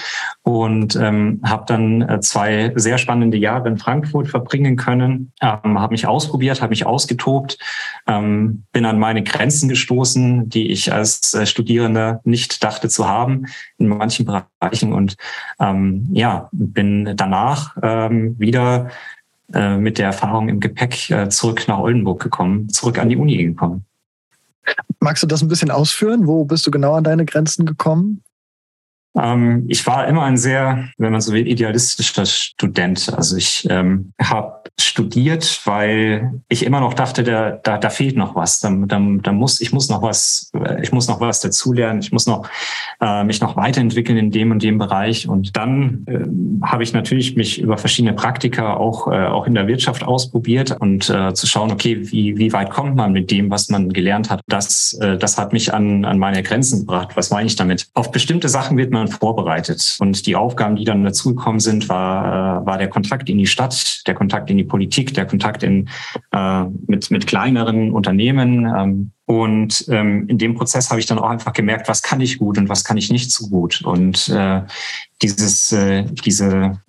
Und 0.43 0.95
ähm, 0.95 1.41
habe 1.43 1.65
dann 1.67 2.01
äh, 2.01 2.19
zwei 2.19 2.71
sehr 2.75 2.97
spannende 2.97 3.37
Jahre 3.37 3.69
in 3.69 3.77
Frankfurt 3.77 4.27
verbringen 4.27 4.75
können, 4.75 5.31
ähm, 5.41 5.79
habe 5.79 5.93
mich 5.93 6.07
ausprobiert, 6.07 6.61
habe 6.61 6.71
mich 6.71 6.85
ausgetobt, 6.85 7.57
ähm, 8.07 8.63
bin 8.71 8.85
an 8.85 8.99
meine 8.99 9.23
Grenzen 9.23 9.69
gestoßen, 9.69 10.49
die 10.49 10.71
ich 10.71 10.91
als 10.91 11.33
äh, 11.33 11.45
Studierender 11.45 12.21
nicht 12.23 12.63
dachte 12.63 12.89
zu 12.89 13.07
haben 13.07 13.45
in 13.77 13.87
manchen 13.87 14.25
Bereichen. 14.25 14.93
Und 14.93 15.15
ähm, 15.59 16.07
ja, 16.11 16.49
bin 16.51 17.13
danach 17.15 17.77
ähm, 17.81 18.35
wieder 18.39 18.89
äh, 19.53 19.77
mit 19.77 19.97
der 19.97 20.07
Erfahrung 20.07 20.49
im 20.49 20.59
Gepäck 20.59 21.13
zurück 21.29 21.67
nach 21.67 21.79
Oldenburg 21.79 22.21
gekommen, 22.21 22.69
zurück 22.69 22.97
an 22.97 23.09
die 23.09 23.17
Uni 23.17 23.37
gekommen. 23.37 23.85
Magst 25.05 25.21
du 25.21 25.27
das 25.27 25.43
ein 25.43 25.47
bisschen 25.47 25.69
ausführen? 25.69 26.25
Wo 26.25 26.45
bist 26.45 26.65
du 26.65 26.71
genau 26.71 26.95
an 26.95 27.03
deine 27.03 27.25
Grenzen 27.25 27.67
gekommen? 27.67 28.23
Ähm, 29.17 29.65
ich 29.67 29.85
war 29.87 30.07
immer 30.07 30.23
ein 30.23 30.37
sehr, 30.37 30.89
wenn 30.97 31.11
man 31.11 31.21
so 31.21 31.33
will, 31.33 31.47
idealistischer 31.47 32.25
Student. 32.25 33.13
Also 33.15 33.37
ich 33.37 33.67
ähm, 33.69 34.13
habe 34.21 34.65
studiert, 34.79 35.61
weil 35.65 36.41
ich 36.49 36.65
immer 36.65 36.81
noch 36.81 36.93
dachte, 36.93 37.23
da, 37.23 37.51
da, 37.51 37.77
da 37.77 37.89
fehlt 37.89 38.17
noch 38.17 38.35
was. 38.35 38.59
Da, 38.59 38.69
da, 38.69 38.99
da 39.21 39.31
muss, 39.31 39.61
ich 39.61 39.71
muss 39.71 39.89
noch 39.89 40.01
was, 40.01 40.51
ich 40.81 40.91
muss 40.91 41.07
noch 41.07 41.21
was 41.21 41.39
dazulernen, 41.39 42.01
ich 42.01 42.11
muss 42.11 42.27
noch 42.27 42.49
äh, 42.99 43.23
mich 43.23 43.39
noch 43.39 43.55
weiterentwickeln 43.55 44.17
in 44.17 44.31
dem 44.31 44.51
und 44.51 44.63
dem 44.63 44.77
Bereich. 44.77 45.29
Und 45.29 45.55
dann 45.55 46.05
äh, 46.07 46.65
habe 46.65 46.83
ich 46.83 46.93
natürlich 46.93 47.35
mich 47.35 47.61
über 47.61 47.77
verschiedene 47.77 48.13
Praktika 48.13 48.75
auch, 48.75 49.07
äh, 49.07 49.25
auch 49.25 49.47
in 49.47 49.55
der 49.55 49.67
Wirtschaft 49.67 50.03
ausprobiert 50.03 50.75
und 50.79 51.09
äh, 51.09 51.33
zu 51.33 51.47
schauen, 51.47 51.71
okay, 51.71 52.11
wie, 52.11 52.37
wie 52.37 52.51
weit 52.51 52.69
kommt 52.69 52.95
man 52.95 53.13
mit 53.13 53.31
dem, 53.31 53.49
was 53.49 53.69
man 53.69 53.93
gelernt 53.93 54.29
hat. 54.29 54.41
Das, 54.47 54.93
äh, 55.01 55.17
das 55.17 55.37
hat 55.37 55.53
mich 55.53 55.73
an, 55.73 56.03
an 56.03 56.19
meine 56.19 56.43
Grenzen 56.43 56.81
gebracht. 56.81 57.15
Was 57.15 57.29
meine 57.29 57.47
ich 57.47 57.55
damit? 57.55 57.87
Auf 57.93 58.11
bestimmte 58.11 58.49
Sachen 58.49 58.77
wird 58.77 58.91
man 58.91 59.04
dann 59.05 59.17
vorbereitet. 59.17 59.97
Und 59.99 60.25
die 60.25 60.35
Aufgaben, 60.35 60.75
die 60.75 60.85
dann 60.85 61.03
dazugekommen 61.03 61.59
sind, 61.59 61.89
war, 61.89 62.61
äh, 62.61 62.65
war 62.65 62.77
der 62.77 62.89
Kontakt 62.89 63.29
in 63.29 63.37
die 63.37 63.47
Stadt, 63.47 64.07
der 64.07 64.15
Kontakt 64.15 64.49
in 64.49 64.57
die 64.57 64.63
Politik, 64.63 65.13
der 65.13 65.25
Kontakt 65.25 65.63
in, 65.63 65.89
äh, 66.31 66.63
mit, 66.87 67.11
mit 67.11 67.27
kleineren 67.27 67.91
Unternehmen. 67.91 68.65
Ähm, 68.75 69.11
und 69.27 69.85
ähm, 69.89 70.27
in 70.27 70.37
dem 70.37 70.55
Prozess 70.55 70.91
habe 70.91 70.99
ich 70.99 71.07
dann 71.07 71.17
auch 71.17 71.29
einfach 71.29 71.53
gemerkt, 71.53 71.87
was 71.87 72.03
kann 72.03 72.21
ich 72.21 72.37
gut 72.37 72.57
und 72.57 72.69
was 72.69 72.83
kann 72.83 72.97
ich 72.97 73.11
nicht 73.11 73.31
so 73.31 73.47
gut. 73.47 73.81
Und 73.83 74.29
äh, 74.29 74.61
dieses, 75.21 75.71
äh, 75.71 76.03
diese 76.03 76.79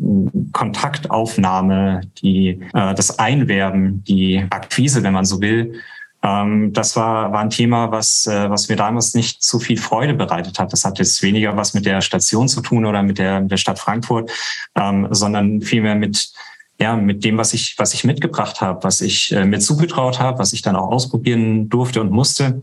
Kontaktaufnahme, 0.53 2.03
die, 2.23 2.61
äh, 2.75 2.95
das 2.95 3.19
Einwerben, 3.19 4.05
die 4.05 4.45
Akquise, 4.51 5.03
wenn 5.03 5.15
man 5.15 5.25
so 5.25 5.41
will, 5.41 5.81
ähm, 6.27 6.73
das 6.73 6.97
war, 6.97 7.33
war 7.33 7.41
ein 7.41 7.51
Thema, 7.51 7.93
was, 7.93 8.27
äh, 8.27 8.51
was 8.51 8.69
mir 8.69 8.75
damals 8.75 9.15
nicht 9.15 9.45
so 9.45 9.61
viel 9.61 9.77
Freude 9.77 10.15
bereitet 10.15 10.59
hat. 10.59 10.73
Das 10.73 10.85
hat 10.85 10.99
jetzt 10.99 11.23
weniger 11.23 11.57
was 11.57 11.73
mit 11.73 11.87
der 11.87 12.01
Station 12.01 12.49
zu 12.49 12.63
tun 12.63 12.85
oder 12.85 13.03
mit 13.05 13.19
der, 13.19 13.41
mit 13.41 13.53
der 13.53 13.57
Stadt 13.59 13.79
Frankfurt, 13.79 14.31
ähm, 14.75 15.07
sondern 15.11 15.63
vielmehr 15.63 15.95
mit, 15.95 16.33
ja, 16.81 16.97
mit 16.97 17.25
dem, 17.25 17.39
was 17.39 17.53
ich, 17.53 17.77
was 17.79 17.95
ich 17.95 18.03
mitgebracht 18.03 18.61
habe, 18.61 18.83
was 18.83 19.03
ich 19.03 19.31
äh, 19.33 19.45
mir 19.45 19.61
zugetraut 19.61 20.19
habe, 20.19 20.41
was 20.41 20.53
ich 20.53 20.63
dann 20.63 20.75
auch 20.75 20.91
ausprobieren 20.91 21.69
durfte 21.69 22.01
und 22.01 22.11
musste. 22.11 22.61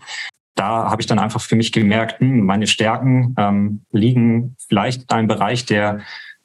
Da 0.56 0.90
habe 0.90 1.02
ich 1.02 1.08
dann 1.08 1.20
einfach 1.20 1.42
für 1.42 1.56
mich 1.56 1.72
gemerkt, 1.72 2.20
hm, 2.20 2.42
meine 2.42 2.68
Stärken 2.68 3.34
ähm, 3.38 3.86
liegen 3.92 4.58
vielleicht 4.68 5.04
in 5.04 5.10
einem 5.10 5.28
Bereich, 5.30 5.66
der 5.66 6.02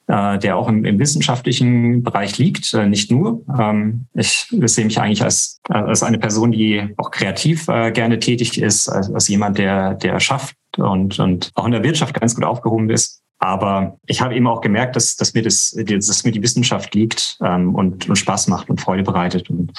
äh, 0.09 0.39
der 0.39 0.57
auch 0.57 0.69
im, 0.69 0.85
im 0.85 0.99
wissenschaftlichen 0.99 2.03
Bereich 2.03 2.39
liegt, 2.39 2.73
äh, 2.75 2.87
nicht 2.87 3.11
nur. 3.11 3.43
Ähm, 3.59 4.07
ich 4.15 4.47
sehe 4.51 4.87
mich 4.87 5.01
eigentlich 5.01 5.23
als, 5.23 5.61
als 5.69 6.03
eine 6.03 6.19
Person, 6.19 6.51
die 6.51 6.95
auch 6.97 7.11
kreativ 7.11 7.69
äh, 7.69 7.93
gerne 7.93 8.19
tätig 8.19 8.61
ist, 8.61 8.89
als, 8.89 9.13
als 9.13 9.29
jemand, 9.29 9.59
der, 9.59 9.95
der 9.95 10.19
schafft 10.19 10.57
und, 10.77 11.19
und 11.19 11.51
auch 11.55 11.67
in 11.67 11.73
der 11.73 11.83
Wirtschaft 11.85 12.19
ganz 12.19 12.35
gut 12.35 12.45
aufgehoben 12.45 12.91
ist. 12.91 13.23
Aber 13.39 13.99
ich 14.07 14.21
habe 14.21 14.35
eben 14.35 14.49
auch 14.49 14.61
gemerkt, 14.61 14.97
dass, 14.97 15.15
dass, 15.17 15.35
mir, 15.35 15.43
das, 15.43 15.77
dass 15.77 16.25
mir 16.25 16.33
die 16.33 16.43
Wissenschaft 16.43 16.95
liegt 16.95 17.37
ähm, 17.45 17.75
und, 17.75 18.09
und 18.09 18.17
Spaß 18.17 18.49
macht 18.49 18.69
und 18.69 18.81
Freude 18.81 19.05
bereitet. 19.05 19.49
Und 19.51 19.73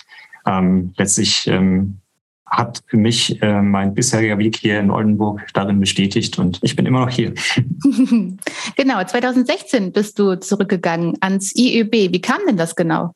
ähm, 0.45 0.93
letztlich 0.97 1.47
ähm, 1.47 1.98
hat 2.49 2.81
für 2.87 2.97
mich 2.97 3.41
äh, 3.41 3.61
mein 3.61 3.93
bisheriger 3.93 4.37
Weg 4.37 4.57
hier 4.57 4.79
in 4.79 4.91
Oldenburg 4.91 5.45
darin 5.53 5.79
bestätigt 5.79 6.39
und 6.39 6.59
ich 6.61 6.75
bin 6.75 6.85
immer 6.85 7.01
noch 7.01 7.09
hier. 7.09 7.33
genau, 8.75 9.03
2016 9.03 9.91
bist 9.91 10.19
du 10.19 10.35
zurückgegangen 10.39 11.15
ans 11.21 11.55
IÖB. 11.55 12.13
Wie 12.13 12.21
kam 12.21 12.39
denn 12.47 12.57
das 12.57 12.75
genau? 12.75 13.13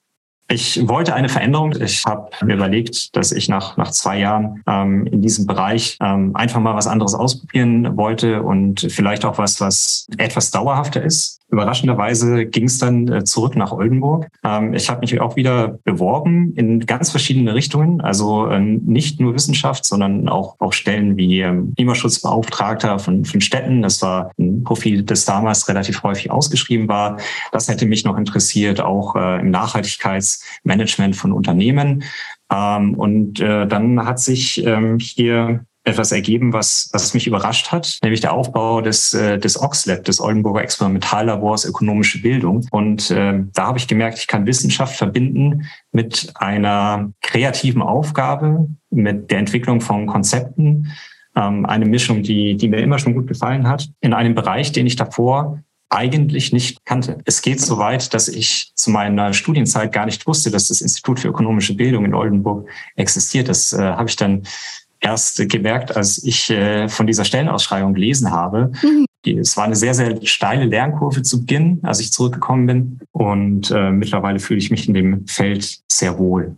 Ich 0.49 0.87
wollte 0.87 1.15
eine 1.15 1.29
Veränderung. 1.29 1.73
Ich 1.81 2.03
habe 2.05 2.29
mir 2.45 2.55
überlegt, 2.55 3.15
dass 3.15 3.31
ich 3.31 3.47
nach, 3.47 3.77
nach 3.77 3.91
zwei 3.91 4.19
Jahren 4.19 4.61
ähm, 4.67 5.07
in 5.07 5.21
diesem 5.21 5.47
Bereich 5.47 5.97
ähm, 6.01 6.35
einfach 6.35 6.59
mal 6.59 6.75
was 6.75 6.85
anderes 6.85 7.15
ausprobieren 7.15 7.95
wollte 7.97 8.43
und 8.43 8.81
vielleicht 8.81 9.23
auch 9.25 9.37
was, 9.37 9.61
was 9.61 10.05
etwas 10.17 10.51
dauerhafter 10.51 11.01
ist. 11.01 11.39
Überraschenderweise 11.53 12.47
ging 12.47 12.63
es 12.63 12.79
dann 12.79 13.07
äh, 13.07 13.23
zurück 13.23 13.55
nach 13.55 13.71
Oldenburg. 13.71 14.27
Ähm, 14.43 14.73
ich 14.73 14.89
habe 14.89 15.01
mich 15.01 15.21
auch 15.21 15.35
wieder 15.35 15.79
beworben 15.83 16.53
in 16.55 16.79
ganz 16.79 17.11
verschiedene 17.11 17.53
Richtungen, 17.53 18.01
also 18.01 18.49
ähm, 18.49 18.81
nicht 18.85 19.19
nur 19.19 19.35
Wissenschaft, 19.35 19.85
sondern 19.85 20.27
auch, 20.29 20.55
auch 20.59 20.73
Stellen 20.73 21.15
wie 21.15 21.41
ähm, 21.41 21.73
Klimaschutzbeauftragter 21.75 22.97
von, 22.97 23.23
von 23.23 23.39
Städten. 23.39 23.83
Das 23.83 24.01
war 24.01 24.31
ein 24.39 24.63
Profil, 24.63 25.03
das 25.03 25.25
damals 25.25 25.69
relativ 25.69 26.01
häufig 26.01 26.31
ausgeschrieben 26.31 26.87
war. 26.87 27.17
Das 27.51 27.67
hätte 27.67 27.85
mich 27.85 28.03
noch 28.03 28.17
interessiert, 28.17 28.81
auch 28.81 29.15
äh, 29.15 29.39
im 29.39 29.51
Nachhaltigkeitsmanagement 29.51 31.15
von 31.15 31.31
Unternehmen. 31.31 32.03
und 32.49 33.39
äh, 33.39 33.67
dann 33.67 34.05
hat 34.05 34.19
sich 34.19 34.63
hier 34.99 35.65
etwas 35.85 36.11
ergeben, 36.11 36.53
was, 36.53 36.89
was 36.93 37.13
mich 37.13 37.27
überrascht 37.27 37.71
hat, 37.71 37.99
nämlich 38.01 38.21
der 38.21 38.33
Aufbau 38.33 38.81
des, 38.81 39.13
äh, 39.13 39.37
des 39.37 39.61
OXLab, 39.61 40.03
des 40.05 40.21
Oldenburger 40.21 40.61
Experimentallabors 40.61 41.65
Ökonomische 41.65 42.21
Bildung. 42.21 42.65
Und 42.71 43.11
äh, 43.11 43.43
da 43.53 43.67
habe 43.67 43.77
ich 43.77 43.87
gemerkt, 43.87 44.17
ich 44.17 44.27
kann 44.27 44.47
Wissenschaft 44.47 44.95
verbinden 44.95 45.65
mit 45.91 46.31
einer 46.35 47.11
kreativen 47.21 47.81
Aufgabe, 47.81 48.69
mit 48.89 49.29
der 49.29 49.39
Entwicklung 49.39 49.81
von 49.81 50.07
Konzepten, 50.07 50.91
ähm, 51.35 51.65
eine 51.65 51.85
Mischung, 51.85 52.23
die, 52.23 52.55
die 52.55 52.69
mir 52.69 52.79
immer 52.79 52.99
schon 52.99 53.13
gut 53.13 53.27
gefallen 53.27 53.67
hat, 53.67 53.89
in 53.99 54.13
einem 54.13 54.35
Bereich, 54.35 54.71
den 54.71 54.87
ich 54.87 54.95
davor 54.95 55.59
eigentlich 55.89 56.51
nicht 56.51 56.85
kannte. 56.85 57.19
Es 57.25 57.41
geht 57.41 57.61
so 57.61 57.77
weit, 57.77 58.13
dass 58.15 58.27
ich 58.27 58.71
zu 58.73 58.89
meiner 58.89 59.33
Studienzeit 59.33 59.91
gar 59.91 60.05
nicht 60.05 60.25
wusste, 60.25 60.49
dass 60.49 60.69
das 60.69 60.81
Institut 60.81 61.19
für 61.19 61.27
ökonomische 61.27 61.75
Bildung 61.75 62.05
in 62.05 62.15
Oldenburg 62.15 62.67
existiert. 62.95 63.47
Das 63.47 63.73
äh, 63.73 63.77
habe 63.77 64.09
ich 64.09 64.15
dann 64.15 64.43
erst 65.03 65.47
gemerkt, 65.49 65.95
als 65.95 66.23
ich 66.23 66.49
äh, 66.49 66.87
von 66.87 67.05
dieser 67.05 67.25
Stellenausschreibung 67.25 67.93
gelesen 67.93 68.31
habe. 68.31 68.71
Mhm. 68.81 69.05
Es 69.25 69.55
war 69.55 69.65
eine 69.65 69.75
sehr, 69.75 69.93
sehr 69.93 70.25
steile 70.25 70.65
Lernkurve 70.65 71.21
zu 71.21 71.41
Beginn, 71.41 71.79
als 71.83 71.99
ich 71.99 72.11
zurückgekommen 72.11 72.65
bin. 72.65 72.99
Und 73.11 73.71
äh, 73.71 73.91
mittlerweile 73.91 74.39
fühle 74.39 74.59
ich 74.59 74.71
mich 74.71 74.87
in 74.87 74.93
dem 74.93 75.27
Feld 75.27 75.79
sehr 75.87 76.17
wohl. 76.17 76.57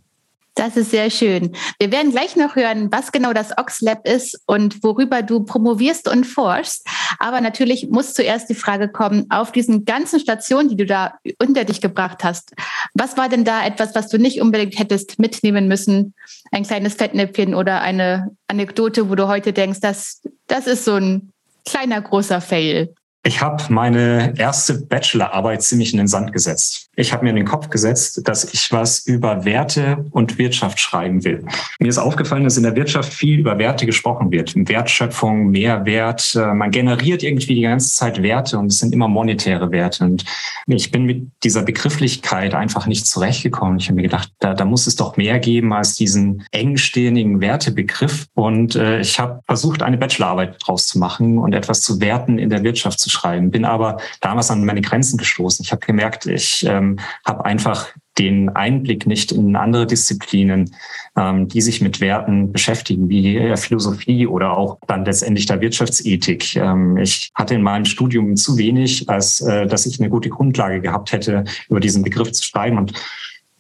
Das 0.56 0.78
ist 0.78 0.92
sehr 0.92 1.10
schön. 1.10 1.52
Wir 1.80 1.92
werden 1.92 2.12
gleich 2.12 2.38
noch 2.38 2.56
hören, 2.56 2.90
was 2.90 3.12
genau 3.12 3.34
das 3.34 3.58
OxLab 3.58 4.08
ist 4.08 4.40
und 4.46 4.82
worüber 4.84 5.22
du 5.22 5.44
promovierst 5.44 6.08
und 6.08 6.26
forschst. 6.26 6.88
Aber 7.20 7.42
natürlich 7.42 7.90
muss 7.90 8.14
zuerst 8.14 8.50
die 8.50 8.56
Frage 8.56 8.88
kommen, 8.88 9.26
auf 9.30 9.52
diesen 9.52 9.84
ganzen 9.84 10.22
Stationen, 10.22 10.70
die 10.70 10.78
du 10.78 10.86
da 10.86 11.16
unter 11.40 11.66
dich 11.66 11.82
gebracht 11.82 12.24
hast, 12.24 12.54
was 12.94 13.18
war 13.18 13.28
denn 13.28 13.44
da 13.44 13.66
etwas, 13.66 13.96
was 13.96 14.08
du 14.08 14.18
nicht 14.18 14.42
unbedingt 14.42 14.80
hättest 14.80 15.20
mitnehmen 15.20 15.68
müssen? 15.68 16.14
Ein 16.54 16.64
kleines 16.64 16.94
Fettnäpfchen 16.94 17.54
oder 17.54 17.82
eine 17.82 18.32
Anekdote, 18.48 19.10
wo 19.10 19.16
du 19.16 19.28
heute 19.28 19.52
denkst, 19.52 19.82
das, 19.82 20.22
das 20.48 20.68
ist 20.68 20.86
so 20.86 20.96
ein 20.96 21.34
kleiner, 21.66 22.02
großer 22.02 22.40
Fail. 22.40 22.96
Ich 23.28 23.42
habe 23.42 23.64
meine 23.70 24.36
erste 24.38 24.76
Bachelorarbeit 24.76 25.64
ziemlich 25.64 25.92
in 25.94 25.98
den 25.98 26.08
Sand 26.08 26.32
gesetzt. 26.32 26.92
Ich 26.96 27.12
habe 27.12 27.24
mir 27.24 27.32
in 27.32 27.36
den 27.38 27.46
Kopf 27.46 27.72
gesetzt, 27.72 28.22
dass 28.24 28.54
ich 28.54 28.72
was 28.72 29.00
über 29.00 29.46
Werte 29.46 30.06
und 30.12 30.38
Wirtschaft 30.38 30.80
schreiben 30.80 31.26
will. 31.26 31.44
Mir 31.80 31.90
ist 31.90 31.98
aufgefallen, 31.98 32.44
dass 32.44 32.56
in 32.56 32.62
der 32.62 32.76
Wirtschaft 32.76 33.12
viel 33.12 33.40
über 33.40 33.58
Werte 33.58 33.88
gesprochen 33.88 34.32
wird. 34.32 34.54
Wertschöpfung, 34.56 35.50
Mehrwert. 35.50 36.36
Äh, 36.36 36.54
man 36.54 36.70
generiert 36.70 37.24
irgendwie 37.24 37.56
die 37.56 37.62
ganze 37.62 37.96
Zeit 37.96 38.22
Werte 38.22 38.60
und 38.60 38.68
es 38.68 38.78
sind 38.78 38.94
immer 38.94 39.08
monetäre 39.08 39.72
Werte. 39.72 40.04
Und 40.04 40.24
ich 40.68 40.92
bin 40.92 41.06
mit 41.06 41.32
dieser 41.44 41.64
Begrifflichkeit 41.64 42.54
einfach 42.54 42.86
nicht 42.86 43.08
zurechtgekommen. 43.08 43.80
Ich 43.80 43.88
habe 43.88 43.96
mir 43.96 44.04
gedacht, 44.04 44.32
da, 44.38 44.54
da 44.54 44.66
muss 44.66 44.86
es 44.86 44.98
doch 44.98 45.18
mehr 45.18 45.40
geben 45.40 45.74
als 45.74 45.96
diesen 45.96 46.46
engstehenden 46.52 47.42
Wertebegriff. 47.42 48.28
Und 48.36 48.76
äh, 48.76 49.00
ich 49.00 49.20
habe 49.20 49.42
versucht, 49.48 49.82
eine 49.82 49.98
Bachelorarbeit 49.98 50.58
draus 50.60 50.86
zu 50.86 51.00
machen 51.00 51.40
und 51.40 51.54
etwas 51.54 51.82
zu 51.82 52.00
Werten 52.00 52.38
in 52.38 52.52
der 52.52 52.62
Wirtschaft 52.62 53.00
zu 53.00 53.15
schreiben, 53.16 53.52
bin 53.52 53.66
aber 53.66 53.98
damals 54.22 54.52
an 54.52 54.66
meine 54.66 54.82
Grenzen 54.82 55.18
gestoßen. 55.18 55.64
Ich 55.64 55.72
habe 55.72 55.86
gemerkt, 55.86 56.26
ich 56.26 56.66
ähm, 56.68 57.00
habe 57.26 57.46
einfach 57.46 57.88
den 58.18 58.50
Einblick 58.50 59.08
nicht 59.08 59.32
in 59.32 59.56
andere 59.56 59.86
Disziplinen, 59.86 60.74
ähm, 61.18 61.48
die 61.48 61.62
sich 61.62 61.82
mit 61.82 62.00
Werten 62.00 62.52
beschäftigen, 62.52 63.10
wie 63.10 63.56
Philosophie 63.58 64.26
oder 64.28 64.56
auch 64.58 64.78
dann 64.88 65.06
letztendlich 65.06 65.46
der 65.46 65.62
Wirtschaftsethik. 65.62 66.56
Ähm, 66.56 66.98
ich 66.98 67.32
hatte 67.36 67.56
in 67.56 67.62
meinem 67.62 67.86
Studium 67.86 68.36
zu 68.36 68.58
wenig, 68.58 69.10
als 69.10 69.42
äh, 69.42 69.68
dass 69.68 69.86
ich 69.86 70.00
eine 70.00 70.10
gute 70.10 70.30
Grundlage 70.30 70.82
gehabt 70.82 71.12
hätte, 71.12 71.44
über 71.70 71.80
diesen 71.80 72.04
Begriff 72.04 72.32
zu 72.32 72.44
schreiben 72.44 72.78
und 72.78 72.94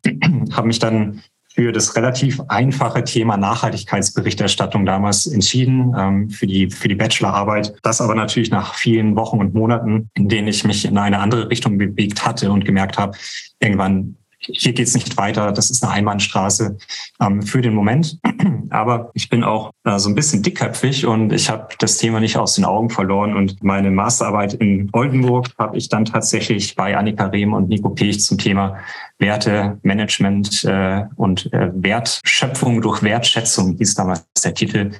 habe 0.53 0.67
mich 0.67 0.79
dann 0.79 1.21
für 1.55 1.71
das 1.71 1.95
relativ 1.95 2.41
einfache 2.50 3.05
Thema 3.05 3.38
Nachhaltigkeitsberichterstattung 3.38 4.85
damals 4.85 5.25
entschieden, 5.25 5.95
ähm, 5.97 6.29
für, 6.29 6.47
die, 6.47 6.69
für 6.69 6.89
die 6.89 6.95
Bachelorarbeit. 6.95 7.74
Das 7.81 8.01
aber 8.01 8.13
natürlich 8.13 8.51
nach 8.51 8.75
vielen 8.75 9.15
Wochen 9.15 9.39
und 9.39 9.53
Monaten, 9.53 10.09
in 10.15 10.27
denen 10.27 10.50
ich 10.50 10.65
mich 10.65 10.83
in 10.83 10.97
eine 10.97 11.19
andere 11.19 11.50
Richtung 11.50 11.77
bewegt 11.77 12.25
hatte 12.25 12.51
und 12.51 12.65
gemerkt 12.65 12.97
habe, 12.97 13.17
irgendwann 13.62 14.17
hier 14.51 14.73
geht's 14.73 14.93
nicht 14.93 15.17
weiter, 15.17 15.51
das 15.51 15.69
ist 15.69 15.83
eine 15.83 15.93
Einbahnstraße 15.93 16.77
ähm, 17.21 17.41
für 17.41 17.61
den 17.61 17.73
Moment. 17.73 18.17
Aber 18.69 19.11
ich 19.13 19.29
bin 19.29 19.43
auch 19.43 19.71
äh, 19.83 19.97
so 19.99 20.09
ein 20.09 20.15
bisschen 20.15 20.43
dickköpfig 20.43 21.05
und 21.05 21.31
ich 21.31 21.49
habe 21.49 21.67
das 21.79 21.97
Thema 21.97 22.19
nicht 22.19 22.37
aus 22.37 22.55
den 22.55 22.65
Augen 22.65 22.89
verloren. 22.89 23.35
Und 23.35 23.63
meine 23.63 23.91
Masterarbeit 23.91 24.55
in 24.55 24.89
Oldenburg 24.93 25.49
habe 25.57 25.77
ich 25.77 25.89
dann 25.89 26.05
tatsächlich 26.05 26.75
bei 26.75 26.97
Annika 26.97 27.25
Rehm 27.27 27.53
und 27.53 27.69
Nico 27.69 27.89
Pech 27.89 28.21
zum 28.21 28.37
Thema 28.37 28.77
Werte, 29.19 29.77
Management 29.83 30.63
äh, 30.65 31.03
und 31.15 31.51
äh, 31.53 31.71
Wertschöpfung 31.73 32.81
durch 32.81 33.01
Wertschätzung, 33.01 33.77
hieß 33.77 33.95
damals 33.95 34.25
der 34.43 34.53
Titel, 34.53 34.91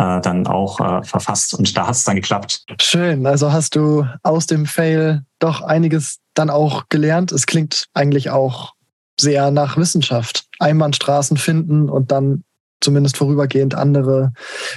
äh, 0.00 0.20
dann 0.20 0.46
auch 0.46 0.80
äh, 0.80 1.02
verfasst. 1.04 1.54
Und 1.54 1.76
da 1.76 1.86
hat 1.86 1.94
es 1.94 2.04
dann 2.04 2.16
geklappt. 2.16 2.64
Schön. 2.80 3.26
Also 3.26 3.52
hast 3.52 3.76
du 3.76 4.06
aus 4.22 4.46
dem 4.46 4.66
Fail 4.66 5.24
doch 5.38 5.62
einiges 5.62 6.18
dann 6.34 6.50
auch 6.50 6.84
gelernt. 6.88 7.32
Es 7.32 7.46
klingt 7.46 7.86
eigentlich 7.92 8.30
auch 8.30 8.72
sehr 9.20 9.50
nach 9.50 9.76
Wissenschaft. 9.76 10.46
Einbahnstraßen 10.58 11.36
finden 11.36 11.88
und 11.88 12.10
dann 12.10 12.44
zumindest 12.80 13.16
vorübergehend 13.16 13.74
andere 13.74 14.32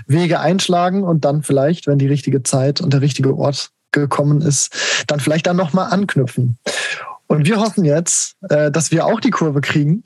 Wege 0.08 0.40
einschlagen 0.40 1.04
und 1.04 1.26
dann 1.26 1.44
vielleicht, 1.44 1.88
wenn 1.88 2.00
die 2.00 2.08
richtige 2.08 2.44
Zeit 2.44 2.82
und 2.82 2.94
der 2.94 3.02
richtige 3.02 3.36
Ort 3.36 3.70
gekommen 3.92 4.42
ist, 4.42 5.06
dann 5.08 5.20
vielleicht 5.20 5.48
dann 5.48 5.56
nochmal 5.56 5.92
anknüpfen. 5.92 6.58
Und 7.28 7.46
wir 7.46 7.60
hoffen 7.60 7.86
jetzt, 7.86 8.36
äh, 8.50 8.72
dass 8.72 8.92
wir 8.92 9.06
auch 9.06 9.20
die 9.20 9.32
Kurve 9.32 9.62
kriegen 9.62 10.04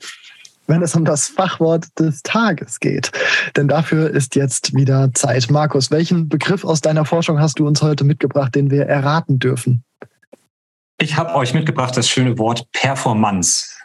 wenn 0.68 0.82
es 0.82 0.94
um 0.94 1.04
das 1.04 1.28
Fachwort 1.28 1.86
des 1.98 2.22
Tages 2.22 2.78
geht. 2.78 3.10
Denn 3.56 3.66
dafür 3.66 4.10
ist 4.10 4.36
jetzt 4.36 4.74
wieder 4.74 5.10
Zeit. 5.14 5.50
Markus, 5.50 5.90
welchen 5.90 6.28
Begriff 6.28 6.64
aus 6.64 6.80
deiner 6.80 7.04
Forschung 7.04 7.40
hast 7.40 7.58
du 7.58 7.66
uns 7.66 7.82
heute 7.82 8.04
mitgebracht, 8.04 8.54
den 8.54 8.70
wir 8.70 8.86
erraten 8.86 9.38
dürfen? 9.38 9.82
Ich 11.00 11.16
habe 11.16 11.34
euch 11.34 11.54
mitgebracht 11.54 11.96
das 11.96 12.08
schöne 12.08 12.38
Wort 12.38 12.70
Performance. 12.72 13.77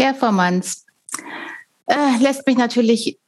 Performance 0.00 0.84
äh, 1.86 2.16
lässt 2.20 2.46
mich 2.46 2.56
natürlich, 2.56 3.18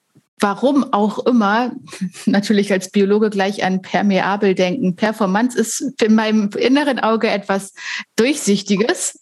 warum 0.41 0.91
auch 0.95 1.19
immer, 1.27 1.73
natürlich 2.27 2.73
als 2.73 2.91
Biologe 2.91 3.29
gleich 3.29 3.63
an 3.63 3.83
permeabel 3.83 4.55
denken. 4.55 4.97
Performance 4.97 5.59
ist 5.59 6.03
in 6.03 6.15
meinem 6.15 6.49
inneren 6.57 6.99
Auge 6.99 7.29
etwas 7.29 7.75
Durchsichtiges, 8.17 9.21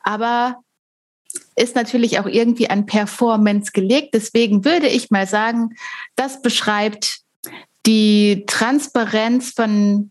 aber 0.00 0.56
ist 1.56 1.74
natürlich 1.74 2.18
auch 2.18 2.26
irgendwie 2.26 2.68
an 2.68 2.84
Performance 2.84 3.72
gelegt. 3.72 4.12
Deswegen 4.12 4.66
würde 4.66 4.88
ich 4.88 5.10
mal 5.10 5.26
sagen, 5.26 5.70
das 6.16 6.42
beschreibt 6.42 7.20
die 7.86 8.44
Transparenz 8.46 9.52
von 9.52 10.10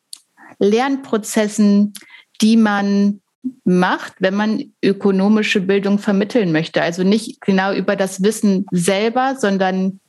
Lernprozessen, 0.57 1.93
die 2.41 2.57
man 2.57 3.21
macht, 3.63 4.13
wenn 4.19 4.35
man 4.35 4.63
ökonomische 4.83 5.61
Bildung 5.61 5.99
vermitteln 5.99 6.51
möchte. 6.51 6.81
Also 6.81 7.03
nicht 7.03 7.41
genau 7.41 7.73
über 7.73 7.95
das 7.95 8.23
Wissen 8.23 8.65
selber, 8.71 9.35
sondern 9.37 9.99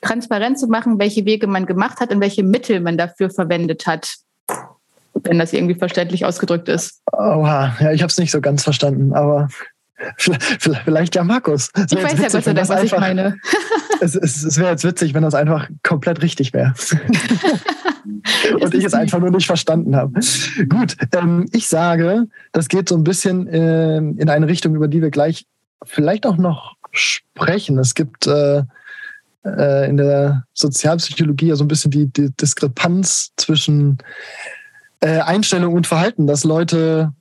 transparent 0.00 0.58
zu 0.58 0.66
machen, 0.66 0.98
welche 0.98 1.24
Wege 1.24 1.46
man 1.46 1.66
gemacht 1.66 2.00
hat 2.00 2.12
und 2.12 2.20
welche 2.20 2.42
Mittel 2.42 2.80
man 2.80 2.96
dafür 2.96 3.30
verwendet 3.30 3.86
hat. 3.86 4.16
Wenn 5.14 5.38
das 5.38 5.52
irgendwie 5.52 5.74
verständlich 5.74 6.24
ausgedrückt 6.24 6.68
ist. 6.68 7.02
Oha, 7.12 7.76
ja, 7.80 7.92
ich 7.92 8.02
habe 8.02 8.10
es 8.10 8.18
nicht 8.18 8.32
so 8.32 8.40
ganz 8.40 8.64
verstanden, 8.64 9.12
aber 9.12 9.48
Vielleicht 10.58 11.14
ja 11.14 11.24
Markus. 11.24 11.70
Ich 11.76 12.02
weiß 12.02 12.18
ja 12.18 12.30
sei 12.30 12.40
Dank, 12.40 12.58
was 12.58 12.70
einfach, 12.70 12.84
ich 12.84 13.00
meine. 13.00 13.36
es, 14.02 14.16
es, 14.16 14.42
es 14.42 14.58
wäre 14.58 14.70
jetzt 14.70 14.84
witzig, 14.84 15.14
wenn 15.14 15.22
das 15.22 15.34
einfach 15.34 15.68
komplett 15.82 16.22
richtig 16.22 16.52
wäre. 16.52 16.74
Und 18.60 18.74
ich 18.74 18.84
es 18.84 18.94
einfach 18.94 19.20
nur 19.20 19.30
nicht 19.30 19.46
verstanden 19.46 19.94
habe. 19.94 20.20
Gut, 20.68 20.96
ähm, 21.12 21.46
ich 21.52 21.68
sage, 21.68 22.26
das 22.50 22.68
geht 22.68 22.88
so 22.88 22.96
ein 22.96 23.04
bisschen 23.04 23.46
äh, 23.46 23.98
in 23.98 24.28
eine 24.28 24.48
Richtung, 24.48 24.74
über 24.74 24.88
die 24.88 25.00
wir 25.00 25.10
gleich 25.10 25.46
vielleicht 25.84 26.26
auch 26.26 26.36
noch 26.36 26.74
sprechen. 26.90 27.78
Es 27.78 27.94
gibt 27.94 28.26
äh, 28.26 28.64
äh, 29.44 29.88
in 29.88 29.96
der 29.96 30.44
Sozialpsychologie 30.52 31.48
ja 31.48 31.56
so 31.56 31.64
ein 31.64 31.68
bisschen 31.68 31.90
die, 31.90 32.06
die 32.06 32.30
Diskrepanz 32.30 33.32
zwischen 33.36 33.98
äh, 35.00 35.20
Einstellung 35.20 35.74
und 35.74 35.86
Verhalten, 35.86 36.26
dass 36.26 36.44
Leute 36.44 37.12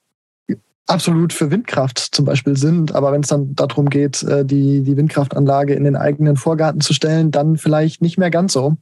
absolut 0.88 1.33
für 1.33 1.51
Windkraft 1.51 2.00
zum 2.00 2.25
Beispiel 2.25 2.57
sind, 2.57 2.93
aber 2.93 3.11
wenn 3.11 3.21
es 3.21 3.29
dann 3.29 3.55
darum 3.55 3.89
geht, 3.89 4.23
äh, 4.23 4.45
die, 4.45 4.83
die 4.83 4.97
Windkraftanlage 4.97 5.73
in 5.73 5.83
den 5.83 5.95
eigenen 5.95 6.38
Vorgarten 6.38 6.81
zu 6.81 6.93
stellen, 6.93 7.31
dann 7.31 7.57
vielleicht 7.57 8.01
nicht 8.01 8.17
mehr 8.17 8.31
ganz 8.31 8.53
so. 8.53 8.77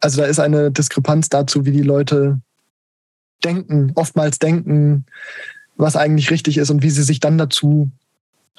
Also 0.00 0.20
da 0.20 0.26
ist 0.26 0.40
eine 0.40 0.70
Diskrepanz 0.70 1.28
dazu, 1.28 1.64
wie 1.64 1.72
die 1.72 1.82
Leute 1.82 2.40
denken, 3.44 3.92
oftmals 3.94 4.38
denken, 4.38 5.06
was 5.76 5.96
eigentlich 5.96 6.30
richtig 6.30 6.58
ist 6.58 6.70
und 6.70 6.82
wie 6.82 6.90
sie 6.90 7.02
sich 7.02 7.20
dann 7.20 7.38
dazu 7.38 7.90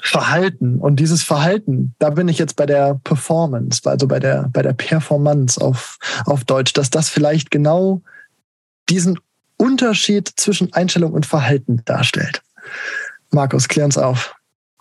verhalten. 0.01 0.79
Und 0.79 1.00
dieses 1.00 1.24
Verhalten, 1.24 1.96
da 2.00 2.10
bin 2.10 2.27
ich 2.27 2.38
jetzt 2.38 2.55
bei 2.55 2.65
der 2.65 3.00
Performance, 3.03 3.82
also 3.89 4.08
bei 4.08 4.20
der, 4.20 4.50
bei 4.51 4.62
der 4.62 4.74
Performance 4.74 5.60
auf, 5.62 5.98
auf 6.25 6.43
Deutsch, 6.43 6.74
dass 6.74 6.89
das 6.89 7.10
vielleicht 7.10 7.51
genau 7.51 8.01
diesen 8.89 9.20
Unterschied 9.63 10.27
zwischen 10.36 10.74
Einstellung 10.74 11.13
und 11.13 11.25
Verhalten 11.25 11.82
darstellt. 11.86 12.41
Markus, 13.32 13.70
klär 13.70 13.86
uns 13.86 13.98
auf. 13.98 14.36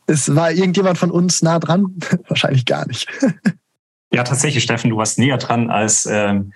Es 0.07 0.35
war 0.35 0.51
irgendjemand 0.51 0.99
von 0.99 1.13
uns 1.13 1.41
nah 1.41 1.61
dran? 1.61 1.87
Wahrscheinlich 2.29 2.67
gar 2.67 2.87
nicht. 2.87 3.09
Ja, 4.15 4.25
tatsächlich, 4.25 4.63
Steffen, 4.63 4.91
du 4.91 4.99
warst 4.99 5.19
näher 5.19 5.39
dran 5.39 5.71
als 5.71 6.05
ähm, 6.05 6.53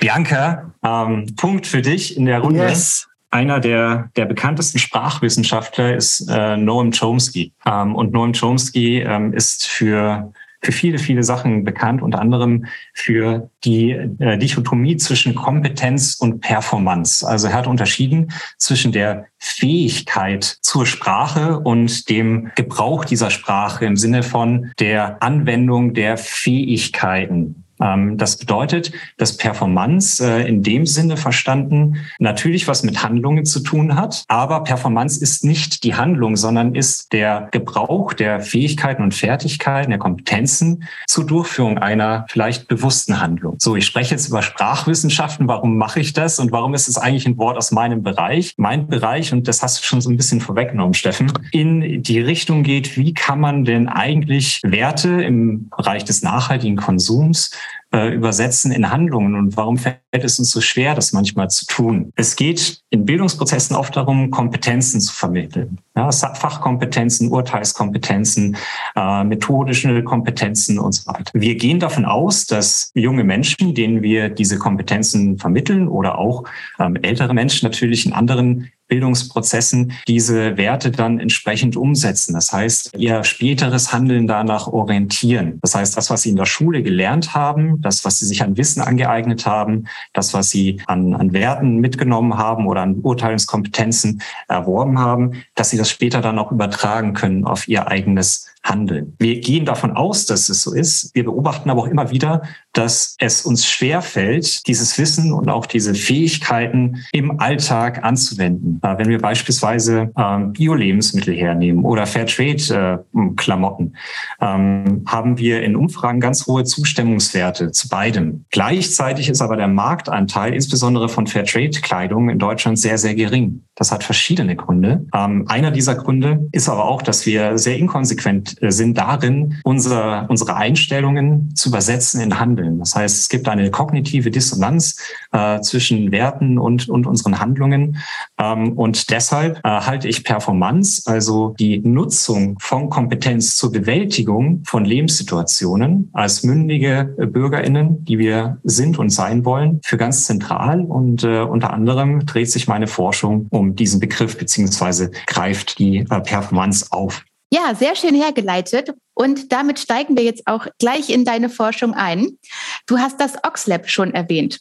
Bianca. 0.00 0.72
Ähm, 0.82 1.36
Punkt 1.36 1.68
für 1.68 1.80
dich 1.80 2.16
in 2.16 2.26
der 2.26 2.40
Runde. 2.40 2.64
Yes. 2.64 3.06
Einer 3.30 3.60
der, 3.60 4.10
der 4.16 4.24
bekanntesten 4.24 4.80
Sprachwissenschaftler 4.80 5.94
ist 5.94 6.28
äh, 6.28 6.56
Noam 6.56 6.90
Chomsky. 6.90 7.52
Ähm, 7.64 7.94
und 7.94 8.12
Noam 8.12 8.32
Chomsky 8.32 9.02
ähm, 9.02 9.32
ist 9.32 9.68
für 9.68 10.32
für 10.62 10.72
viele, 10.72 10.98
viele 10.98 11.22
Sachen 11.22 11.64
bekannt, 11.64 12.02
unter 12.02 12.20
anderem 12.20 12.66
für 12.94 13.50
die 13.64 13.90
äh, 13.90 14.38
Dichotomie 14.38 14.96
zwischen 14.96 15.34
Kompetenz 15.34 16.16
und 16.18 16.40
Performance. 16.40 17.26
Also 17.26 17.48
er 17.48 17.54
hat 17.54 17.66
unterschieden 17.66 18.32
zwischen 18.58 18.92
der 18.92 19.26
Fähigkeit 19.38 20.44
zur 20.44 20.86
Sprache 20.86 21.60
und 21.60 22.08
dem 22.08 22.50
Gebrauch 22.54 23.04
dieser 23.04 23.30
Sprache 23.30 23.84
im 23.84 23.96
Sinne 23.96 24.22
von 24.22 24.72
der 24.78 25.22
Anwendung 25.22 25.94
der 25.94 26.16
Fähigkeiten. 26.16 27.65
Ähm, 27.80 28.16
das 28.16 28.36
bedeutet, 28.36 28.92
dass 29.16 29.36
Performance 29.36 30.24
äh, 30.24 30.48
in 30.48 30.62
dem 30.62 30.86
Sinne 30.86 31.16
verstanden 31.16 31.96
natürlich 32.18 32.68
was 32.68 32.82
mit 32.82 33.02
Handlungen 33.02 33.44
zu 33.44 33.60
tun 33.60 33.96
hat, 33.96 34.24
aber 34.28 34.64
Performance 34.64 35.20
ist 35.20 35.44
nicht 35.44 35.84
die 35.84 35.94
Handlung, 35.94 36.36
sondern 36.36 36.74
ist 36.74 37.12
der 37.12 37.48
Gebrauch 37.50 38.12
der 38.12 38.40
Fähigkeiten 38.40 39.02
und 39.02 39.14
Fertigkeiten, 39.14 39.90
der 39.90 39.98
Kompetenzen 39.98 40.84
zur 41.06 41.26
Durchführung 41.26 41.78
einer 41.78 42.26
vielleicht 42.28 42.68
bewussten 42.68 43.20
Handlung. 43.20 43.56
So, 43.58 43.76
ich 43.76 43.86
spreche 43.86 44.14
jetzt 44.14 44.28
über 44.28 44.42
Sprachwissenschaften. 44.42 45.48
Warum 45.48 45.76
mache 45.76 46.00
ich 46.00 46.12
das 46.12 46.38
und 46.38 46.52
warum 46.52 46.74
ist 46.74 46.88
es 46.88 46.98
eigentlich 46.98 47.26
ein 47.26 47.38
Wort 47.38 47.56
aus 47.56 47.72
meinem 47.72 48.02
Bereich? 48.02 48.54
Mein 48.56 48.86
Bereich, 48.86 49.32
und 49.32 49.48
das 49.48 49.62
hast 49.62 49.80
du 49.80 49.84
schon 49.84 50.00
so 50.00 50.10
ein 50.10 50.16
bisschen 50.16 50.40
vorweggenommen, 50.40 50.94
Steffen, 50.94 51.32
in 51.52 52.02
die 52.02 52.20
Richtung 52.20 52.62
geht, 52.62 52.96
wie 52.96 53.14
kann 53.14 53.40
man 53.40 53.64
denn 53.64 53.88
eigentlich 53.88 54.60
Werte 54.62 55.22
im 55.22 55.68
Bereich 55.68 56.04
des 56.04 56.22
nachhaltigen 56.22 56.76
Konsums 56.76 57.50
äh, 57.92 58.14
übersetzen 58.14 58.72
in 58.72 58.90
Handlungen 58.90 59.34
und 59.34 59.56
warum 59.56 59.78
fällt 59.78 60.00
es 60.10 60.38
uns 60.38 60.50
so 60.50 60.60
schwer, 60.60 60.94
das 60.94 61.12
manchmal 61.12 61.48
zu 61.50 61.66
tun? 61.66 62.12
Es 62.16 62.36
geht 62.36 62.82
in 62.90 63.04
Bildungsprozessen 63.06 63.76
oft 63.76 63.96
darum, 63.96 64.30
Kompetenzen 64.30 65.00
zu 65.00 65.14
vermitteln. 65.14 65.78
Ja, 65.94 66.10
Fachkompetenzen, 66.10 67.30
Urteilskompetenzen, 67.30 68.56
äh, 68.96 69.24
methodische 69.24 70.02
Kompetenzen 70.02 70.78
und 70.78 70.92
so 70.92 71.10
weiter. 71.10 71.30
Wir 71.32 71.54
gehen 71.54 71.80
davon 71.80 72.04
aus, 72.04 72.46
dass 72.46 72.90
junge 72.94 73.24
Menschen, 73.24 73.74
denen 73.74 74.02
wir 74.02 74.28
diese 74.28 74.58
Kompetenzen 74.58 75.38
vermitteln 75.38 75.88
oder 75.88 76.18
auch 76.18 76.44
ähm, 76.78 76.96
ältere 77.02 77.34
Menschen 77.34 77.66
natürlich 77.66 78.04
in 78.04 78.12
anderen 78.12 78.70
Bildungsprozessen 78.88 79.92
diese 80.06 80.56
Werte 80.56 80.90
dann 80.90 81.18
entsprechend 81.18 81.76
umsetzen. 81.76 82.34
Das 82.34 82.52
heißt, 82.52 82.92
ihr 82.96 83.24
späteres 83.24 83.92
Handeln 83.92 84.26
danach 84.26 84.68
orientieren. 84.68 85.58
Das 85.62 85.74
heißt, 85.74 85.96
das, 85.96 86.10
was 86.10 86.22
sie 86.22 86.30
in 86.30 86.36
der 86.36 86.46
Schule 86.46 86.82
gelernt 86.82 87.34
haben, 87.34 87.80
das, 87.80 88.04
was 88.04 88.18
sie 88.18 88.26
sich 88.26 88.42
an 88.42 88.56
Wissen 88.56 88.80
angeeignet 88.80 89.46
haben, 89.46 89.86
das, 90.12 90.34
was 90.34 90.50
sie 90.50 90.80
an, 90.86 91.14
an 91.14 91.32
Werten 91.32 91.76
mitgenommen 91.78 92.38
haben 92.38 92.66
oder 92.66 92.82
an 92.82 92.96
Urteilungskompetenzen 93.00 94.22
erworben 94.48 94.98
haben, 94.98 95.42
dass 95.54 95.70
sie 95.70 95.78
das 95.78 95.90
später 95.90 96.20
dann 96.20 96.38
auch 96.38 96.52
übertragen 96.52 97.14
können 97.14 97.44
auf 97.44 97.68
ihr 97.68 97.88
eigenes 97.88 98.46
handeln. 98.68 99.14
Wir 99.18 99.40
gehen 99.40 99.64
davon 99.64 99.92
aus, 99.92 100.26
dass 100.26 100.48
es 100.48 100.62
so 100.62 100.74
ist. 100.74 101.14
Wir 101.14 101.24
beobachten 101.24 101.70
aber 101.70 101.82
auch 101.82 101.86
immer 101.86 102.10
wieder, 102.10 102.42
dass 102.76 103.16
es 103.18 103.42
uns 103.42 103.66
schwer 103.66 104.02
fällt, 104.02 104.66
dieses 104.66 104.98
Wissen 104.98 105.32
und 105.32 105.48
auch 105.48 105.64
diese 105.66 105.94
Fähigkeiten 105.94 107.04
im 107.12 107.40
Alltag 107.40 108.04
anzuwenden. 108.04 108.80
Äh, 108.82 108.98
wenn 108.98 109.08
wir 109.08 109.18
beispielsweise 109.18 110.12
ähm, 110.16 110.52
Bio-Lebensmittel 110.52 111.34
hernehmen 111.34 111.84
oder 111.84 112.06
Fairtrade-Klamotten, 112.06 113.96
ähm, 114.40 115.04
haben 115.06 115.38
wir 115.38 115.62
in 115.62 115.74
Umfragen 115.74 116.20
ganz 116.20 116.46
hohe 116.46 116.64
Zustimmungswerte 116.64 117.72
zu 117.72 117.88
beidem. 117.88 118.44
Gleichzeitig 118.50 119.30
ist 119.30 119.40
aber 119.40 119.56
der 119.56 119.68
Marktanteil, 119.68 120.52
insbesondere 120.52 121.08
von 121.08 121.26
Fairtrade-Kleidung 121.26 122.28
in 122.28 122.38
Deutschland, 122.38 122.78
sehr, 122.78 122.98
sehr 122.98 123.14
gering. 123.14 123.62
Das 123.74 123.90
hat 123.90 124.04
verschiedene 124.04 124.54
Gründe. 124.54 125.06
Ähm, 125.14 125.46
einer 125.48 125.70
dieser 125.70 125.94
Gründe 125.94 126.48
ist 126.52 126.68
aber 126.68 126.84
auch, 126.84 127.00
dass 127.00 127.24
wir 127.24 127.56
sehr 127.56 127.78
inkonsequent 127.78 128.62
äh, 128.62 128.70
sind 128.70 128.98
darin, 128.98 129.56
unser, 129.64 130.26
unsere 130.28 130.56
Einstellungen 130.56 131.54
zu 131.54 131.70
übersetzen 131.70 132.20
in 132.20 132.38
Handeln. 132.38 132.65
Das 132.78 132.94
heißt, 132.94 133.18
es 133.18 133.28
gibt 133.28 133.48
eine 133.48 133.70
kognitive 133.70 134.30
Dissonanz 134.30 134.96
äh, 135.32 135.60
zwischen 135.60 136.10
Werten 136.10 136.58
und, 136.58 136.88
und 136.88 137.06
unseren 137.06 137.38
Handlungen. 137.38 137.98
Ähm, 138.38 138.72
und 138.72 139.10
deshalb 139.10 139.58
äh, 139.58 139.68
halte 139.68 140.08
ich 140.08 140.24
Performance, 140.24 141.02
also 141.06 141.54
die 141.58 141.80
Nutzung 141.80 142.58
von 142.60 142.88
Kompetenz 142.88 143.56
zur 143.56 143.72
Bewältigung 143.72 144.62
von 144.64 144.84
Lebenssituationen 144.84 146.08
als 146.14 146.42
mündige 146.42 147.14
BürgerInnen, 147.18 148.04
die 148.04 148.18
wir 148.18 148.58
sind 148.64 148.98
und 148.98 149.10
sein 149.10 149.44
wollen, 149.44 149.80
für 149.84 149.98
ganz 149.98 150.24
zentral. 150.24 150.80
Und 150.80 151.24
äh, 151.24 151.40
unter 151.40 151.72
anderem 151.72 152.24
dreht 152.24 152.50
sich 152.50 152.68
meine 152.68 152.86
Forschung 152.86 153.48
um 153.50 153.66
um 153.66 153.74
diesen 153.74 154.00
Begriff 154.00 154.38
beziehungsweise 154.38 155.10
greift 155.26 155.78
die 155.78 155.98
äh, 155.98 156.20
Performance 156.20 156.86
auf. 156.90 157.24
Ja, 157.52 157.74
sehr 157.74 157.94
schön 157.94 158.14
hergeleitet. 158.14 158.92
Und 159.14 159.52
damit 159.52 159.78
steigen 159.78 160.16
wir 160.16 160.24
jetzt 160.24 160.46
auch 160.46 160.66
gleich 160.78 161.10
in 161.10 161.24
deine 161.24 161.48
Forschung 161.48 161.94
ein. 161.94 162.38
Du 162.86 162.98
hast 162.98 163.20
das 163.20 163.36
Oxlab 163.44 163.88
schon 163.88 164.12
erwähnt. 164.12 164.60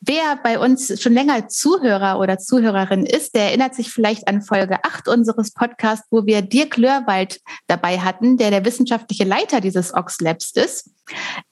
Wer 0.00 0.36
bei 0.36 0.58
uns 0.58 1.00
schon 1.00 1.14
länger 1.14 1.48
Zuhörer 1.48 2.20
oder 2.20 2.38
Zuhörerin 2.38 3.06
ist, 3.06 3.34
der 3.34 3.46
erinnert 3.46 3.74
sich 3.74 3.90
vielleicht 3.90 4.28
an 4.28 4.42
Folge 4.42 4.84
8 4.84 5.08
unseres 5.08 5.52
Podcasts, 5.52 6.06
wo 6.10 6.26
wir 6.26 6.42
Dirk 6.42 6.76
Lörwald 6.76 7.40
dabei 7.66 7.98
hatten, 7.98 8.36
der 8.36 8.50
der 8.50 8.64
wissenschaftliche 8.64 9.24
Leiter 9.24 9.60
dieses 9.60 9.94
Oxlabs 9.94 10.52
ist. 10.52 10.90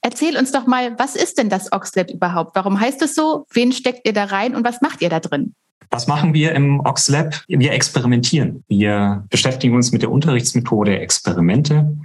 Erzähl 0.01 0.37
uns 0.37 0.51
doch 0.51 0.67
mal, 0.67 0.97
was 0.97 1.15
ist 1.15 1.37
denn 1.37 1.49
das 1.49 1.71
Oxlab 1.71 2.11
überhaupt? 2.11 2.55
Warum 2.55 2.79
heißt 2.79 3.01
es 3.01 3.15
so? 3.15 3.45
Wen 3.51 3.71
steckt 3.71 4.07
ihr 4.07 4.13
da 4.13 4.25
rein 4.25 4.55
und 4.55 4.63
was 4.63 4.79
macht 4.79 5.01
ihr 5.01 5.09
da 5.09 5.19
drin? 5.19 5.55
Was 5.89 6.07
machen 6.07 6.33
wir 6.33 6.53
im 6.53 6.79
Oxlab? 6.79 7.43
Wir 7.47 7.73
experimentieren. 7.73 8.63
Wir 8.67 9.25
beschäftigen 9.29 9.75
uns 9.75 9.91
mit 9.91 10.01
der 10.01 10.11
Unterrichtsmethode 10.11 10.99
Experimente. 10.99 11.97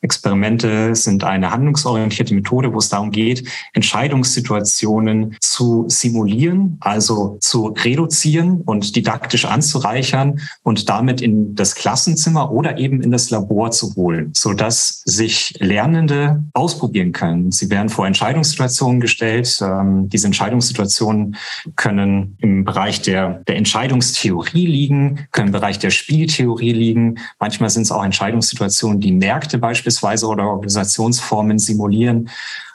Experimente 0.00 0.94
sind 0.94 1.24
eine 1.24 1.50
handlungsorientierte 1.50 2.32
Methode, 2.32 2.72
wo 2.72 2.78
es 2.78 2.88
darum 2.88 3.10
geht, 3.10 3.48
Entscheidungssituationen 3.72 5.36
zu 5.40 5.86
simulieren, 5.88 6.76
also 6.80 7.38
zu 7.40 7.74
reduzieren 7.76 8.60
und 8.60 8.94
didaktisch 8.94 9.44
anzureichern 9.44 10.40
und 10.62 10.88
damit 10.88 11.20
in 11.20 11.56
das 11.56 11.74
Klassenzimmer 11.74 12.52
oder 12.52 12.78
eben 12.78 13.02
in 13.02 13.10
das 13.10 13.30
Labor 13.30 13.72
zu 13.72 13.94
holen, 13.96 14.30
sodass 14.34 15.02
sich 15.04 15.54
Lernende 15.58 16.44
ausprobieren 16.52 17.10
können. 17.10 17.50
Sie 17.50 17.68
werden 17.68 17.88
vor 17.88 18.06
Entscheidungssituationen 18.06 19.00
gestellt. 19.00 19.58
Ähm, 19.60 20.08
diese 20.08 20.28
Entscheidungssituationen 20.28 21.36
können 21.74 22.36
im 22.38 22.64
Bereich 22.64 23.02
der, 23.02 23.42
der 23.48 23.56
Entscheidungstheorie 23.56 24.66
liegen, 24.66 25.26
können 25.32 25.48
im 25.48 25.52
Bereich 25.52 25.80
der 25.80 25.90
Spieltheorie 25.90 26.72
liegen. 26.72 27.18
Manchmal 27.40 27.70
sind 27.70 27.82
es 27.82 27.90
auch 27.90 28.04
Entscheidungssituationen, 28.04 29.00
die 29.00 29.12
Märkte 29.12 29.58
beispielsweise 29.58 29.87
beispielsweise 29.88 30.26
oder 30.26 30.44
Organisationsformen 30.44 31.58
simulieren 31.58 32.28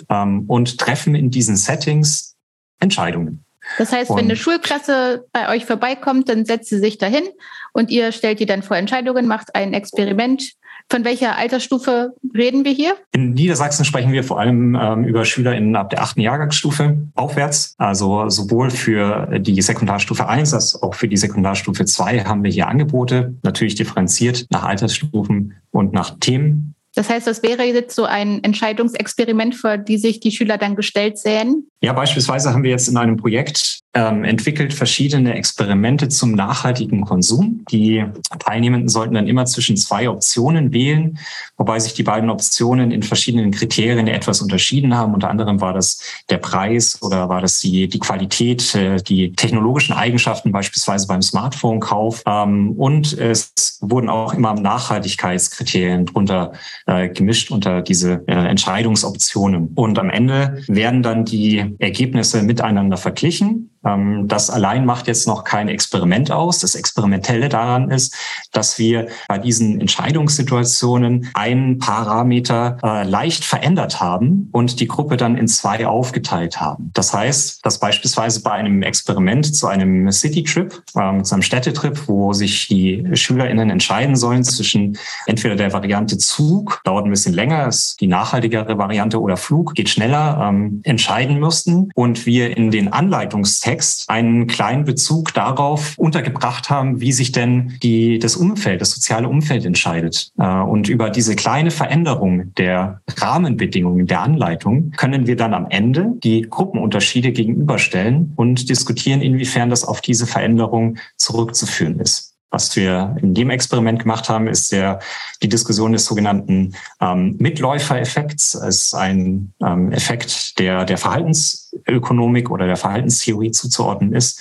ähm, 0.09 0.45
und 0.47 0.77
treffen 0.77 1.15
in 1.15 1.29
diesen 1.29 1.55
Settings 1.55 2.35
Entscheidungen. 2.79 3.45
Das 3.77 3.93
heißt, 3.93 4.09
und 4.09 4.17
wenn 4.17 4.25
eine 4.25 4.35
Schulklasse 4.35 5.25
bei 5.31 5.49
euch 5.49 5.65
vorbeikommt, 5.65 6.27
dann 6.27 6.45
setzt 6.45 6.69
sie 6.69 6.79
sich 6.79 6.97
dahin 6.97 7.23
und 7.71 7.91
ihr 7.91 8.11
stellt 8.11 8.39
die 8.39 8.45
dann 8.45 8.61
vor 8.61 8.75
Entscheidungen, 8.75 9.25
macht 9.27 9.55
ein 9.55 9.73
Experiment. 9.73 10.53
Von 10.89 11.05
welcher 11.05 11.37
Altersstufe 11.37 12.13
reden 12.35 12.65
wir 12.65 12.73
hier? 12.73 12.95
In 13.13 13.33
Niedersachsen 13.33 13.85
sprechen 13.85 14.11
wir 14.11 14.21
vor 14.25 14.37
allem 14.37 14.75
ähm, 14.75 15.05
über 15.05 15.23
SchülerInnen 15.23 15.77
ab 15.77 15.89
der 15.89 16.01
achten 16.01 16.19
Jahrgangsstufe 16.19 16.97
aufwärts. 17.15 17.73
Also 17.77 18.27
sowohl 18.27 18.69
für 18.69 19.39
die 19.39 19.61
Sekundarstufe 19.61 20.27
1 20.27 20.53
als 20.53 20.83
auch 20.83 20.93
für 20.93 21.07
die 21.07 21.15
Sekundarstufe 21.15 21.85
2 21.85 22.25
haben 22.25 22.43
wir 22.43 22.51
hier 22.51 22.67
Angebote, 22.67 23.33
natürlich 23.43 23.75
differenziert 23.75 24.45
nach 24.49 24.63
Altersstufen 24.63 25.53
und 25.71 25.93
nach 25.93 26.17
Themen. 26.19 26.72
Das 26.95 27.09
heißt, 27.09 27.25
das 27.25 27.41
wäre 27.41 27.63
jetzt 27.63 27.95
so 27.95 28.05
ein 28.05 28.43
Entscheidungsexperiment, 28.43 29.55
vor 29.55 29.77
die 29.77 29.97
sich 29.97 30.19
die 30.19 30.31
Schüler 30.31 30.57
dann 30.57 30.75
gestellt 30.75 31.17
sehen? 31.17 31.69
Ja, 31.81 31.93
beispielsweise 31.93 32.53
haben 32.53 32.63
wir 32.63 32.71
jetzt 32.71 32.87
in 32.87 32.97
einem 32.97 33.17
Projekt 33.17 33.79
ähm, 33.95 34.23
entwickelt 34.23 34.73
verschiedene 34.73 35.35
Experimente 35.35 36.09
zum 36.09 36.31
nachhaltigen 36.33 37.01
Konsum. 37.01 37.63
Die 37.71 38.03
Teilnehmenden 38.39 38.89
sollten 38.89 39.13
dann 39.13 39.27
immer 39.27 39.45
zwischen 39.45 39.77
zwei 39.77 40.09
Optionen 40.09 40.73
wählen, 40.73 41.19
wobei 41.57 41.79
sich 41.79 41.93
die 41.93 42.03
beiden 42.03 42.31
Optionen 42.31 42.91
in 42.91 43.03
verschiedenen 43.03 43.51
Kriterien 43.51 44.07
etwas 44.07 44.41
unterschieden 44.41 44.97
haben. 44.97 45.13
Unter 45.13 45.29
anderem 45.29 45.61
war 45.61 45.73
das 45.73 46.01
der 46.29 46.37
Preis 46.37 47.01
oder 47.03 47.29
war 47.29 47.41
das 47.41 47.59
die, 47.59 47.87
die 47.87 47.99
Qualität, 47.99 48.73
äh, 48.73 48.97
die 48.97 49.33
technologischen 49.33 49.93
Eigenschaften 49.93 50.51
beispielsweise 50.51 51.05
beim 51.05 51.21
Smartphone-Kauf. 51.21 52.23
Ähm, 52.25 52.71
und 52.71 53.13
es 53.13 53.77
wurden 53.81 54.09
auch 54.09 54.33
immer 54.33 54.55
Nachhaltigkeitskriterien 54.55 56.07
drunter 56.07 56.53
äh, 56.87 57.09
gemischt 57.09 57.51
unter 57.51 57.83
diese 57.83 58.23
äh, 58.27 58.33
Entscheidungsoptionen. 58.33 59.69
Und 59.75 59.99
am 59.99 60.09
Ende 60.09 60.63
werden 60.67 61.03
dann 61.03 61.25
die 61.25 61.75
Ergebnisse 61.77 62.41
miteinander 62.41 62.97
verglichen. 62.97 63.69
Ähm, 63.85 64.27
das 64.27 64.49
allein 64.49 64.85
macht 64.85 65.07
jetzt 65.07 65.27
noch 65.27 65.43
kein 65.43 65.67
Experiment 65.67 66.31
aus. 66.31 66.59
Das 66.59 66.75
Experimentelle 66.75 67.49
daran 67.49 67.91
ist, 67.91 68.15
dass 68.51 68.79
wir 68.79 69.07
bei 69.27 69.37
diesen 69.37 69.81
Entscheidungssituationen 69.81 71.29
einen 71.33 71.79
Parameter 71.79 72.77
äh, 72.83 73.03
leicht 73.03 73.43
verändert 73.43 73.99
haben 73.99 74.49
und 74.51 74.79
die 74.79 74.87
Gruppe 74.87 75.17
dann 75.17 75.37
in 75.37 75.47
zwei 75.47 75.85
aufgeteilt 75.87 76.61
haben. 76.61 76.91
Das 76.93 77.13
heißt, 77.13 77.65
dass 77.65 77.79
beispielsweise 77.79 78.41
bei 78.41 78.51
einem 78.51 78.83
Experiment 78.83 79.55
zu 79.55 79.67
einem 79.67 80.11
City-Trip, 80.11 80.83
ähm, 80.95 81.23
zu 81.23 81.35
einem 81.35 81.41
Städtetrip, 81.41 82.07
wo 82.07 82.33
sich 82.33 82.67
die 82.67 83.05
SchülerInnen 83.13 83.69
entscheiden 83.69 84.15
sollen 84.15 84.43
zwischen 84.43 84.97
entweder 85.25 85.55
der 85.55 85.73
Variante 85.73 86.17
Zug, 86.17 86.81
dauert 86.83 87.05
ein 87.05 87.09
bisschen 87.09 87.33
länger, 87.33 87.67
ist 87.67 87.99
die 87.99 88.07
nachhaltigere 88.07 88.77
Variante, 88.77 89.19
oder 89.19 89.37
Flug, 89.37 89.73
geht 89.73 89.89
schneller, 89.89 90.39
ähm, 90.49 90.81
entscheiden 90.83 91.39
mussten 91.39 91.89
und 91.95 92.25
wir 92.25 92.55
in 92.55 92.71
den 92.71 92.93
Anleitungstext 92.93 93.72
Text 93.73 94.07
einen 94.07 94.45
kleinen 94.45 94.85
Bezug 94.85 95.33
darauf 95.33 95.97
untergebracht 95.97 96.69
haben, 96.69 97.01
wie 97.01 97.11
sich 97.11 97.31
denn 97.31 97.73
die, 97.81 98.19
das 98.19 98.35
Umfeld, 98.35 98.81
das 98.81 98.91
soziale 98.91 99.27
Umfeld 99.27 99.65
entscheidet. 99.65 100.31
Äh, 100.37 100.45
und 100.45 100.89
über 100.89 101.09
diese 101.09 101.35
kleine 101.35 101.71
Veränderung 101.71 102.53
der 102.53 103.01
Rahmenbedingungen 103.17 104.05
der 104.05 104.21
Anleitung 104.21 104.91
können 104.91 105.25
wir 105.25 105.35
dann 105.35 105.55
am 105.55 105.65
Ende 105.71 106.13
die 106.23 106.43
Gruppenunterschiede 106.43 107.31
gegenüberstellen 107.31 108.33
und 108.35 108.69
diskutieren, 108.69 109.21
inwiefern 109.21 109.71
das 109.71 109.83
auf 109.83 110.01
diese 110.01 110.27
Veränderung 110.27 110.97
zurückzuführen 111.17 111.99
ist. 111.99 112.32
Was 112.53 112.75
wir 112.75 113.15
in 113.19 113.33
dem 113.33 113.49
Experiment 113.49 114.03
gemacht 114.03 114.29
haben, 114.29 114.47
ist 114.47 114.71
der, 114.71 114.99
die 115.41 115.49
Diskussion 115.49 115.91
des 115.91 116.05
sogenannten 116.05 116.75
ähm, 117.01 117.35
Mitläufereffekts. 117.39 118.53
Es 118.53 118.83
ist 118.83 118.93
ein 118.93 119.51
ähm, 119.59 119.91
Effekt, 119.91 120.59
der 120.59 120.85
der 120.85 120.99
Verhaltensökonomik 120.99 122.51
oder 122.51 122.67
der 122.67 122.75
Verhaltenstheorie 122.77 123.49
zuzuordnen 123.49 124.13
ist. 124.13 124.39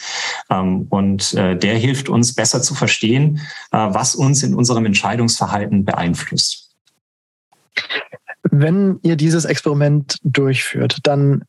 Ähm, 0.51 0.89
und 0.91 1.33
äh, 1.33 1.57
der 1.57 1.79
hilft 1.79 2.11
uns 2.11 2.35
besser 2.35 2.61
zu 2.61 2.75
verstehen, 2.75 3.41
äh, 3.71 3.79
was 3.79 4.15
uns 4.15 4.43
in 4.43 4.55
unserem 4.55 4.85
Entscheidungsverhalten 4.85 5.87
beeinflusst. 5.87 6.71
Wenn 8.43 9.01
ihr 9.03 9.17
dieses 9.17 9.47
Experiment 9.47 10.19
durchführt, 10.23 10.99
dann 11.05 11.45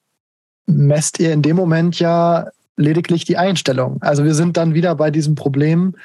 messt 0.66 1.20
ihr 1.20 1.34
in 1.34 1.42
dem 1.42 1.58
Moment 1.58 2.00
ja 2.00 2.48
lediglich 2.78 3.26
die 3.26 3.36
Einstellung. 3.36 4.02
Also 4.02 4.24
wir 4.24 4.34
sind 4.34 4.56
dann 4.56 4.74
wieder 4.74 4.96
bei 4.96 5.12
diesem 5.12 5.36
Problem, 5.36 5.96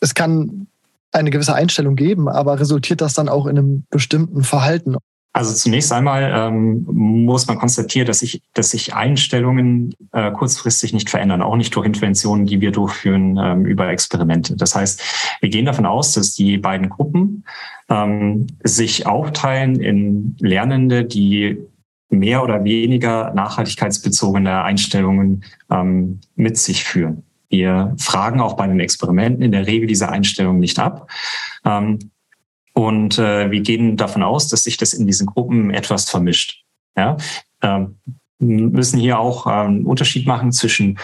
es 0.00 0.14
kann 0.14 0.66
eine 1.12 1.30
gewisse 1.30 1.54
Einstellung 1.54 1.96
geben, 1.96 2.28
aber 2.28 2.60
resultiert 2.60 3.00
das 3.00 3.14
dann 3.14 3.28
auch 3.28 3.46
in 3.46 3.58
einem 3.58 3.84
bestimmten 3.90 4.42
Verhalten? 4.42 4.96
Also 5.32 5.54
zunächst 5.54 5.92
einmal 5.92 6.32
ähm, 6.34 6.84
muss 6.90 7.46
man 7.46 7.56
konstatieren, 7.56 8.06
dass 8.06 8.18
sich, 8.18 8.42
dass 8.54 8.70
sich 8.70 8.94
Einstellungen 8.94 9.94
äh, 10.12 10.32
kurzfristig 10.32 10.92
nicht 10.92 11.08
verändern, 11.08 11.40
auch 11.40 11.54
nicht 11.54 11.74
durch 11.76 11.86
Interventionen, 11.86 12.46
die 12.46 12.60
wir 12.60 12.72
durchführen 12.72 13.38
ähm, 13.40 13.64
über 13.64 13.88
Experimente. 13.88 14.56
Das 14.56 14.74
heißt, 14.74 15.00
wir 15.40 15.48
gehen 15.48 15.66
davon 15.66 15.86
aus, 15.86 16.14
dass 16.14 16.34
die 16.34 16.58
beiden 16.58 16.88
Gruppen 16.88 17.44
ähm, 17.88 18.48
sich 18.64 19.06
aufteilen 19.06 19.80
in 19.80 20.36
Lernende, 20.40 21.04
die 21.04 21.58
mehr 22.08 22.42
oder 22.42 22.64
weniger 22.64 23.32
nachhaltigkeitsbezogene 23.32 24.64
Einstellungen 24.64 25.44
ähm, 25.70 26.18
mit 26.34 26.58
sich 26.58 26.82
führen. 26.82 27.22
Wir 27.50 27.94
fragen 27.98 28.40
auch 28.40 28.54
bei 28.54 28.66
den 28.66 28.80
Experimenten 28.80 29.42
in 29.42 29.52
der 29.52 29.66
Regel 29.66 29.86
diese 29.86 30.08
Einstellung 30.08 30.58
nicht 30.58 30.78
ab. 30.78 31.10
Ähm, 31.64 31.98
und 32.72 33.18
äh, 33.18 33.50
wir 33.50 33.60
gehen 33.60 33.96
davon 33.96 34.22
aus, 34.22 34.48
dass 34.48 34.62
sich 34.62 34.76
das 34.76 34.94
in 34.94 35.06
diesen 35.06 35.26
Gruppen 35.26 35.70
etwas 35.70 36.08
vermischt. 36.08 36.64
Ja? 36.96 37.16
Ähm, 37.60 37.96
müssen 38.38 38.98
hier 38.98 39.18
auch 39.18 39.46
ähm, 39.46 39.52
einen 39.52 39.86
Unterschied 39.86 40.26
machen 40.26 40.52
zwischen 40.52 40.98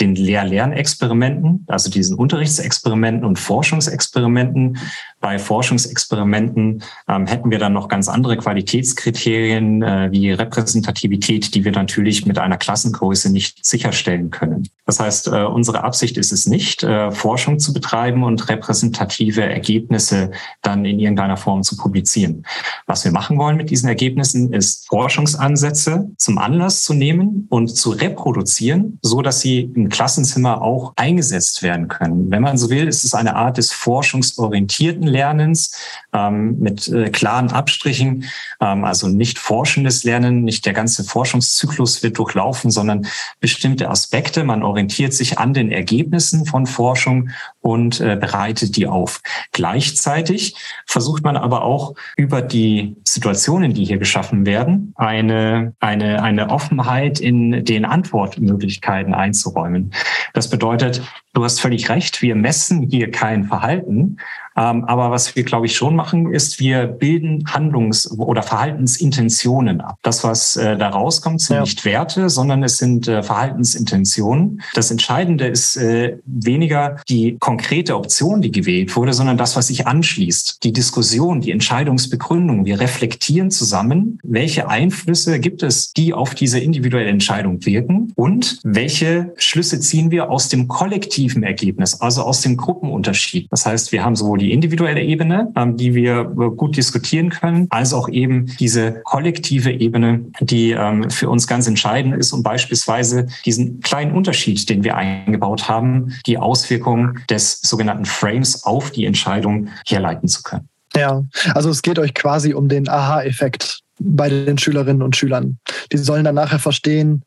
den 0.00 0.14
Lehr-Lernexperimenten, 0.14 1.64
also 1.68 1.90
diesen 1.90 2.16
Unterrichtsexperimenten 2.16 3.24
und 3.24 3.38
Forschungsexperimenten. 3.38 4.78
Bei 5.20 5.38
Forschungsexperimenten 5.38 6.82
ähm, 7.08 7.26
hätten 7.26 7.50
wir 7.50 7.58
dann 7.58 7.74
noch 7.74 7.88
ganz 7.88 8.08
andere 8.08 8.36
Qualitätskriterien 8.36 9.82
äh, 9.82 10.08
wie 10.10 10.32
Repräsentativität, 10.32 11.54
die 11.54 11.64
wir 11.64 11.72
natürlich 11.72 12.26
mit 12.26 12.38
einer 12.38 12.56
Klassengröße 12.56 13.30
nicht 13.30 13.64
sicherstellen 13.64 14.30
können. 14.30 14.68
Das 14.84 14.98
heißt, 14.98 15.28
äh, 15.28 15.44
unsere 15.44 15.84
Absicht 15.84 16.18
ist 16.18 16.32
es 16.32 16.46
nicht, 16.46 16.82
äh, 16.82 17.12
Forschung 17.12 17.58
zu 17.60 17.72
betreiben 17.72 18.24
und 18.24 18.48
repräsentative 18.48 19.42
Ergebnisse 19.42 20.32
dann 20.60 20.84
in 20.84 20.98
irgendeiner 20.98 21.36
Form 21.36 21.62
zu 21.62 21.76
publizieren. 21.76 22.44
Was 22.86 23.04
wir 23.04 23.12
machen 23.12 23.38
wollen 23.38 23.56
mit 23.56 23.70
diesen 23.70 23.88
Ergebnissen, 23.88 24.52
ist 24.52 24.88
Forschungsansätze 24.88 26.10
zum 26.16 26.38
Anlass 26.38 26.82
zu 26.82 26.94
nehmen 26.94 27.46
und 27.48 27.68
zu 27.68 27.90
reproduzieren, 27.90 28.98
so 29.02 29.22
dass 29.22 29.40
sie 29.40 29.70
im 29.74 29.88
Klassenzimmer 29.88 30.62
auch 30.62 30.94
eingesetzt 30.96 31.62
werden 31.62 31.86
können. 31.86 32.30
Wenn 32.30 32.42
man 32.42 32.58
so 32.58 32.68
will, 32.68 32.88
ist 32.88 33.04
es 33.04 33.14
eine 33.14 33.36
Art 33.36 33.58
des 33.58 33.70
forschungsorientierten 33.72 35.06
Lernens 35.06 35.76
ähm, 36.12 36.58
mit 36.58 36.88
äh, 36.88 37.10
klaren 37.10 37.50
Abstrichen, 37.52 38.24
ähm, 38.60 38.84
also 38.84 39.06
nicht 39.06 39.38
forschendes 39.38 40.02
Lernen, 40.02 40.42
nicht 40.42 40.66
der 40.66 40.72
ganze 40.72 41.04
Forschungszyklus 41.04 42.02
wird 42.02 42.18
durchlaufen, 42.18 42.70
sondern 42.70 43.06
bestimmte 43.40 43.88
Aspekte. 43.88 44.42
Man 44.42 44.62
orientiert 44.72 45.12
sich 45.12 45.38
an 45.38 45.52
den 45.52 45.70
Ergebnissen 45.70 46.46
von 46.46 46.66
Forschung 46.66 47.28
und 47.62 48.00
äh, 48.00 48.16
bereitet 48.20 48.76
die 48.76 48.86
auf. 48.86 49.22
Gleichzeitig 49.52 50.54
versucht 50.86 51.24
man 51.24 51.36
aber 51.36 51.62
auch 51.62 51.94
über 52.16 52.42
die 52.42 52.96
Situationen, 53.04 53.72
die 53.72 53.84
hier 53.84 53.98
geschaffen 53.98 54.44
werden, 54.44 54.92
eine, 54.96 55.74
eine, 55.80 56.22
eine 56.22 56.50
Offenheit 56.50 57.20
in 57.20 57.64
den 57.64 57.84
Antwortmöglichkeiten 57.84 59.14
einzuräumen. 59.14 59.92
Das 60.34 60.50
bedeutet, 60.50 61.02
du 61.32 61.44
hast 61.44 61.60
völlig 61.60 61.88
recht, 61.88 62.20
wir 62.20 62.34
messen 62.34 62.88
hier 62.90 63.10
kein 63.10 63.44
Verhalten, 63.44 64.18
ähm, 64.56 64.84
aber 64.84 65.10
was 65.10 65.34
wir, 65.34 65.44
glaube 65.44 65.66
ich, 65.66 65.76
schon 65.76 65.96
machen, 65.96 66.32
ist, 66.32 66.60
wir 66.60 66.86
bilden 66.86 67.44
Handlungs- 67.46 68.10
oder 68.10 68.42
Verhaltensintentionen 68.42 69.80
ab. 69.80 69.98
Das, 70.02 70.24
was 70.24 70.56
äh, 70.56 70.76
da 70.76 70.90
rauskommt, 70.90 71.40
sind 71.40 71.56
ja. 71.56 71.62
nicht 71.62 71.84
Werte, 71.84 72.28
sondern 72.28 72.62
es 72.62 72.76
sind 72.76 73.08
äh, 73.08 73.22
Verhaltensintentionen. 73.22 74.62
Das 74.74 74.90
Entscheidende 74.90 75.46
ist 75.46 75.76
äh, 75.76 76.18
weniger 76.26 76.96
die 77.08 77.38
konkrete 77.52 77.96
Option, 77.96 78.40
die 78.40 78.50
gewählt 78.50 78.96
wurde, 78.96 79.12
sondern 79.12 79.36
das, 79.36 79.56
was 79.56 79.66
sich 79.66 79.86
anschließt. 79.86 80.64
Die 80.64 80.72
Diskussion, 80.72 81.42
die 81.42 81.50
Entscheidungsbegründung. 81.50 82.64
Wir 82.64 82.80
reflektieren 82.80 83.50
zusammen, 83.50 84.18
welche 84.22 84.70
Einflüsse 84.70 85.38
gibt 85.38 85.62
es, 85.62 85.92
die 85.92 86.14
auf 86.14 86.34
diese 86.34 86.58
individuelle 86.58 87.10
Entscheidung 87.10 87.66
wirken 87.66 88.10
und 88.14 88.58
welche 88.64 89.34
Schlüsse 89.36 89.80
ziehen 89.80 90.10
wir 90.10 90.30
aus 90.30 90.48
dem 90.48 90.66
kollektiven 90.66 91.42
Ergebnis, 91.42 92.00
also 92.00 92.22
aus 92.22 92.40
dem 92.40 92.56
Gruppenunterschied. 92.56 93.48
Das 93.50 93.66
heißt, 93.66 93.92
wir 93.92 94.02
haben 94.02 94.16
sowohl 94.16 94.38
die 94.38 94.50
individuelle 94.50 95.02
Ebene, 95.02 95.52
ähm, 95.54 95.76
die 95.76 95.94
wir 95.94 96.20
äh, 96.20 96.56
gut 96.56 96.78
diskutieren 96.78 97.28
können, 97.28 97.66
als 97.68 97.92
auch 97.92 98.08
eben 98.08 98.46
diese 98.60 99.02
kollektive 99.04 99.72
Ebene, 99.72 100.24
die 100.40 100.70
ähm, 100.70 101.10
für 101.10 101.28
uns 101.28 101.46
ganz 101.46 101.66
entscheidend 101.66 102.16
ist, 102.16 102.32
um 102.32 102.42
beispielsweise 102.42 103.26
diesen 103.44 103.80
kleinen 103.80 104.12
Unterschied, 104.12 104.70
den 104.70 104.84
wir 104.84 104.96
eingebaut 104.96 105.68
haben, 105.68 106.14
die 106.24 106.38
Auswirkungen 106.38 107.20
des 107.28 107.41
sogenannten 107.50 108.04
Frames 108.04 108.64
auf 108.64 108.90
die 108.90 109.04
Entscheidung 109.04 109.68
herleiten 109.86 110.28
zu 110.28 110.42
können. 110.42 110.68
Ja, 110.94 111.24
also 111.54 111.70
es 111.70 111.82
geht 111.82 111.98
euch 111.98 112.14
quasi 112.14 112.54
um 112.54 112.68
den 112.68 112.88
Aha-Effekt 112.88 113.80
bei 113.98 114.28
den 114.28 114.58
Schülerinnen 114.58 115.02
und 115.02 115.16
Schülern. 115.16 115.58
Die 115.90 115.98
sollen 115.98 116.24
dann 116.24 116.34
nachher 116.34 116.58
verstehen, 116.58 117.22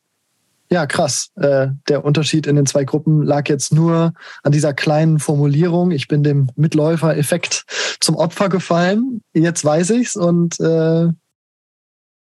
ja, 0.69 0.87
krass. 0.87 1.29
Äh, 1.35 1.67
der 1.87 2.03
Unterschied 2.03 2.47
in 2.47 2.55
den 2.55 2.65
zwei 2.65 2.85
Gruppen 2.85 3.21
lag 3.21 3.47
jetzt 3.49 3.71
nur 3.71 4.13
an 4.43 4.51
dieser 4.51 4.73
kleinen 4.73 5.19
Formulierung. 5.19 5.91
Ich 5.91 6.07
bin 6.07 6.23
dem 6.23 6.49
Mitläufer-Effekt 6.55 7.65
zum 7.99 8.15
Opfer 8.15 8.49
gefallen. 8.49 9.21
Jetzt 9.33 9.63
weiß 9.63 9.91
ich's 9.91 10.15
und 10.15 10.59
äh, 10.59 11.07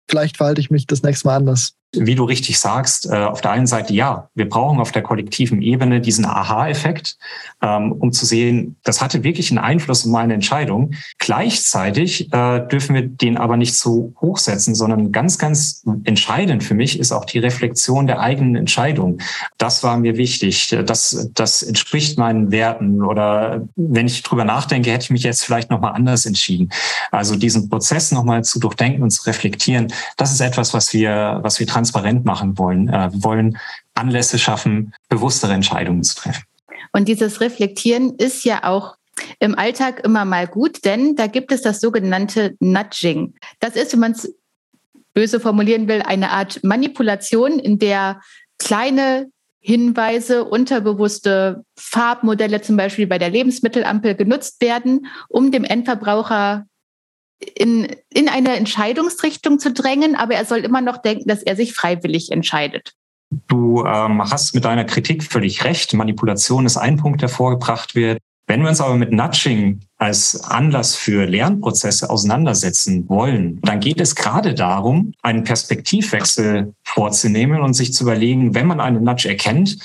vielleicht 0.10 0.38
verhalte 0.38 0.62
ich 0.62 0.72
mich 0.72 0.88
das 0.88 1.04
nächste 1.04 1.28
Mal 1.28 1.36
anders 1.36 1.74
wie 1.94 2.16
du 2.16 2.24
richtig 2.24 2.60
sagst, 2.60 3.06
äh, 3.06 3.16
auf 3.16 3.42
der 3.42 3.52
einen 3.52 3.68
Seite 3.68 3.94
ja, 3.94 4.30
wir 4.36 4.50
brauchen 4.50 4.80
auf 4.80 4.92
der 4.92 5.02
kollektiven 5.02 5.62
Ebene 5.62 6.02
diesen 6.02 6.26
Aha-Effekt, 6.26 7.18
ähm, 7.62 7.92
um 7.92 8.12
zu 8.12 8.26
sehen, 8.26 8.78
das 8.84 9.02
hatte 9.02 9.24
wirklich 9.24 9.52
einen 9.52 9.60
Einfluss 9.60 10.06
auf 10.06 10.12
meine 10.12 10.34
Entscheidung. 10.34 10.94
Gleichzeitig 11.20 12.34
äh, 12.34 12.68
dürfen 12.68 12.96
wir 12.96 13.08
den 13.08 13.38
aber 13.38 13.58
nicht 13.58 13.76
zu 13.76 14.14
hoch 14.20 14.38
setzen, 14.38 14.76
sondern 14.76 15.12
ganz, 15.12 15.38
ganz 15.38 15.84
entscheidend 16.04 16.64
für 16.64 16.74
mich 16.74 17.00
ist 17.00 17.12
auch 17.12 17.26
die 17.26 17.40
Reflexion 17.40 18.08
der 18.08 18.20
eigenen 18.20 18.56
Entscheidung. 18.56 19.20
Das 19.58 19.84
war 19.84 19.98
mir 19.98 20.18
wichtig. 20.18 20.76
Das, 20.86 21.30
das 21.34 21.62
entspricht 21.62 22.18
meinen 22.18 22.52
Werten 22.52 23.04
oder 23.04 23.68
wenn 23.76 24.08
ich 24.08 24.24
drüber 24.24 24.46
nachdenke, 24.46 24.92
hätte 24.92 25.06
ich 25.06 25.10
mich 25.12 25.24
jetzt 25.24 25.44
vielleicht 25.44 25.70
nochmal 25.70 25.94
anders 25.94 26.26
entschieden. 26.26 26.70
Also 27.12 27.36
diesen 27.36 27.70
Prozess 27.70 28.12
nochmal 28.12 28.44
zu 28.44 28.60
durchdenken 28.60 29.04
und 29.04 29.12
zu 29.12 29.24
reflektieren, 29.24 29.94
das 30.18 30.32
ist 30.32 30.42
etwas, 30.42 30.74
was 30.74 30.94
wir, 30.94 31.40
was 31.42 31.60
wir 31.60 31.68
transparent 31.84 32.26
machen 32.26 32.58
wollen. 32.58 32.88
Äh, 32.88 33.12
wir 33.12 33.24
wollen 33.24 33.58
Anlässe 33.94 34.40
schaffen, 34.40 34.94
bewusstere 35.10 35.54
Entscheidungen 35.54 36.04
zu 36.04 36.16
treffen. 36.16 36.44
Und 36.94 37.08
dieses 37.08 37.42
Reflektieren 37.42 38.16
ist 38.16 38.46
ja 38.46 38.64
auch 38.64 38.96
im 39.40 39.58
Alltag 39.58 40.04
immer 40.04 40.26
mal 40.26 40.48
gut, 40.48 40.86
denn 40.86 41.16
da 41.16 41.28
gibt 41.28 41.52
es 41.52 41.62
das 41.62 41.80
sogenannte 41.80 42.56
Nudging. 42.60 43.36
Das 43.60 43.76
ist, 43.76 43.94
wenn 43.94 44.00
man 44.00 44.12
es 44.14 44.34
böse 45.14 45.40
formulieren 45.40 45.88
will, 45.88 46.02
eine 46.02 46.32
Art 46.32 46.64
Manipulation, 46.64 47.60
in 47.60 47.78
der 47.78 48.22
kleine 48.58 49.28
Hinweise, 49.60 50.46
unterbewusste 50.46 51.64
Farbmodelle 51.78 52.62
zum 52.62 52.76
Beispiel 52.76 53.08
bei 53.08 53.18
der 53.18 53.30
Lebensmittelampel 53.30 54.16
genutzt 54.16 54.62
werden, 54.62 55.08
um 55.30 55.52
dem 55.52 55.64
Endverbraucher 55.64 56.66
in, 57.56 57.88
in 58.14 58.30
eine 58.30 58.56
Entscheidungsrichtung 58.56 59.60
zu 59.60 59.72
drängen, 59.72 60.16
aber 60.16 60.36
er 60.36 60.46
soll 60.46 60.60
immer 60.60 60.82
noch 60.82 60.98
denken, 60.98 61.28
dass 61.28 61.44
er 61.44 61.56
sich 61.56 61.74
freiwillig 61.74 62.32
entscheidet. 62.32 62.94
Du 63.48 63.84
ähm, 63.86 64.22
hast 64.22 64.54
mit 64.54 64.66
deiner 64.66 64.86
Kritik 64.86 65.24
völlig 65.24 65.64
recht. 65.64 65.94
Manipulation 65.94 66.66
ist 66.66 66.78
ein 66.78 66.98
Punkt, 66.98 67.22
der 67.22 67.30
vorgebracht 67.30 67.96
wird. 67.96 68.20
Wenn 68.46 68.62
wir 68.62 68.70
uns 68.70 68.82
aber 68.82 68.96
mit 68.96 69.12
Nudging 69.12 69.82
als 69.98 70.44
Anlass 70.44 70.96
für 70.96 71.26
Lernprozesse 71.26 72.10
auseinandersetzen 72.10 73.08
wollen, 73.08 73.60
dann 73.62 73.80
geht 73.80 74.02
es 74.02 74.16
gerade 74.16 74.54
darum, 74.54 75.14
einen 75.22 75.46
Perspektivwechsel 75.46 76.74
vorzunehmen 76.84 77.62
und 77.62 77.74
sich 77.74 77.94
zu 77.94 78.04
überlegen, 78.04 78.54
wenn 78.54 78.68
man 78.68 78.82
einen 78.82 79.04
Nudge 79.04 79.30
erkennt, 79.30 79.78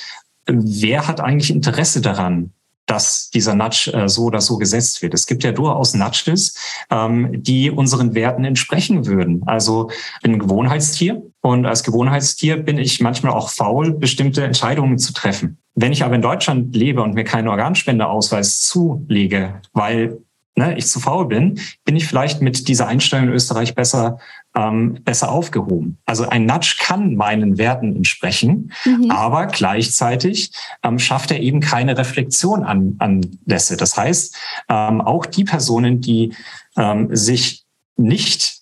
wer 0.46 1.06
hat 1.06 1.20
eigentlich 1.20 1.50
Interesse 1.50 2.00
daran, 2.00 2.52
dass 2.88 3.30
dieser 3.30 3.54
Nudge 3.54 3.92
äh, 3.92 4.08
so 4.08 4.24
oder 4.24 4.40
so 4.40 4.56
gesetzt 4.56 5.02
wird. 5.02 5.14
Es 5.14 5.26
gibt 5.26 5.44
ja 5.44 5.52
durchaus 5.52 5.94
Nudges, 5.94 6.54
ähm, 6.90 7.42
die 7.42 7.70
unseren 7.70 8.14
Werten 8.14 8.44
entsprechen 8.44 9.06
würden. 9.06 9.42
Also 9.46 9.90
ein 10.24 10.38
Gewohnheitstier 10.38 11.22
und 11.40 11.66
als 11.66 11.84
Gewohnheitstier 11.84 12.56
bin 12.56 12.78
ich 12.78 13.00
manchmal 13.00 13.32
auch 13.32 13.50
faul, 13.50 13.92
bestimmte 13.92 14.42
Entscheidungen 14.42 14.98
zu 14.98 15.12
treffen. 15.12 15.58
Wenn 15.74 15.92
ich 15.92 16.02
aber 16.02 16.16
in 16.16 16.22
Deutschland 16.22 16.74
lebe 16.74 17.02
und 17.02 17.14
mir 17.14 17.24
keinen 17.24 17.48
Organspendeausweis 17.48 18.62
zulege, 18.62 19.60
weil 19.72 20.18
ne, 20.56 20.76
ich 20.76 20.86
zu 20.86 20.98
faul 20.98 21.26
bin, 21.26 21.60
bin 21.84 21.96
ich 21.96 22.06
vielleicht 22.06 22.42
mit 22.42 22.68
dieser 22.68 22.88
Einstellung 22.88 23.28
in 23.28 23.32
Österreich 23.32 23.74
besser, 23.74 24.18
ähm, 24.56 24.98
besser 25.04 25.30
aufgehoben. 25.30 25.98
Also 26.06 26.28
ein 26.28 26.46
Nudge 26.46 26.76
kann 26.80 27.14
meinen 27.14 27.58
Werten 27.58 27.94
entsprechen, 27.96 28.72
mhm. 28.84 29.10
aber 29.10 29.46
gleichzeitig 29.46 30.52
ähm, 30.82 30.98
schafft 30.98 31.30
er 31.30 31.40
eben 31.40 31.60
keine 31.60 31.96
Reflexion 31.96 32.64
an 32.64 32.96
Anlässe. 32.98 33.76
Das 33.76 33.96
heißt, 33.96 34.36
ähm, 34.68 35.00
auch 35.00 35.26
die 35.26 35.44
Personen, 35.44 36.00
die 36.00 36.34
ähm, 36.76 37.14
sich 37.14 37.64
nicht 37.96 38.58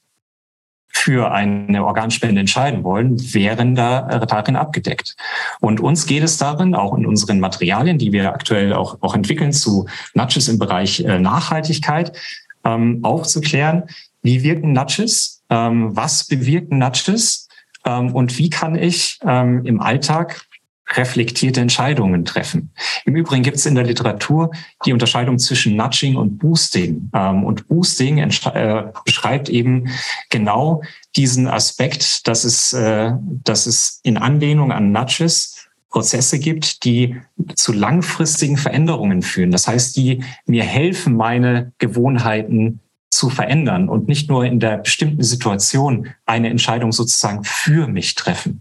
für 0.97 1.31
eine 1.31 1.85
Organspende 1.85 2.41
entscheiden 2.41 2.83
wollen, 2.83 3.33
wären 3.35 3.75
da 3.75 4.09
äh, 4.09 4.27
darin 4.27 4.57
abgedeckt. 4.57 5.15
Und 5.61 5.79
uns 5.79 6.07
geht 6.07 6.23
es 6.23 6.39
darin, 6.39 6.75
auch 6.75 6.97
in 6.97 7.07
unseren 7.07 7.39
Materialien, 7.39 7.99
die 7.99 8.13
wir 8.13 8.33
aktuell 8.33 8.73
auch, 8.73 8.99
auch 9.03 9.15
entwickeln 9.15 9.53
zu 9.53 9.87
Nudges 10.15 10.49
im 10.49 10.59
Bereich 10.59 11.01
äh, 11.01 11.19
Nachhaltigkeit, 11.19 12.17
ähm, 12.65 13.01
aufzuklären, 13.03 13.85
wie 14.23 14.43
wirken 14.43 14.73
Nudges, 14.73 15.36
was 15.49 16.25
bewirken 16.25 16.79
Nudges 16.79 17.49
ähm, 17.85 18.15
und 18.15 18.39
wie 18.39 18.51
kann 18.51 18.75
ich 18.77 19.19
ähm, 19.25 19.65
im 19.65 19.81
Alltag 19.81 20.47
reflektierte 20.95 21.61
Entscheidungen 21.61 22.25
treffen. 22.25 22.71
Im 23.05 23.17
Übrigen 23.17 23.43
gibt 23.43 23.57
es 23.57 23.67
in 23.67 23.75
der 23.75 23.85
Literatur 23.85 24.53
die 24.85 24.93
Unterscheidung 24.93 25.39
zwischen 25.39 25.77
Nudging 25.77 26.17
und 26.17 26.39
Boosting. 26.39 27.11
Ähm, 27.13 27.45
und 27.45 27.67
Boosting 27.69 28.19
äh, 28.19 28.85
beschreibt 29.05 29.49
eben 29.49 29.89
genau 30.31 30.83
diesen 31.17 31.49
Aspekt, 31.49 32.29
dass 32.29 32.45
es, 32.45 32.73
äh, 32.73 33.13
dass 33.45 33.67
es 33.67 34.01
in 34.05 34.17
Anlehnung 34.17 34.71
an 34.71 34.93
Nudges 34.93 35.67
Prozesse 35.89 36.39
gibt, 36.39 36.85
die 36.85 37.17
zu 37.55 37.73
langfristigen 37.73 38.57
Veränderungen 38.57 39.23
führen. 39.23 39.51
Das 39.51 39.67
heißt, 39.67 39.97
die 39.97 40.23
mir 40.45 40.63
helfen, 40.63 41.17
meine 41.17 41.73
Gewohnheiten 41.79 42.81
zu 43.17 43.31
verändern 43.31 43.89
und 43.89 44.09
nicht 44.09 44.29
nur 44.29 44.45
in 44.45 44.61
der 44.61 44.77
bestimmten 44.79 45.23
Situation 45.23 46.09
eine 46.27 46.51
Entscheidung 46.51 46.93
sozusagen 46.93 47.45
für 47.45 47.89
mich 47.89 48.15
treffen. 48.15 48.61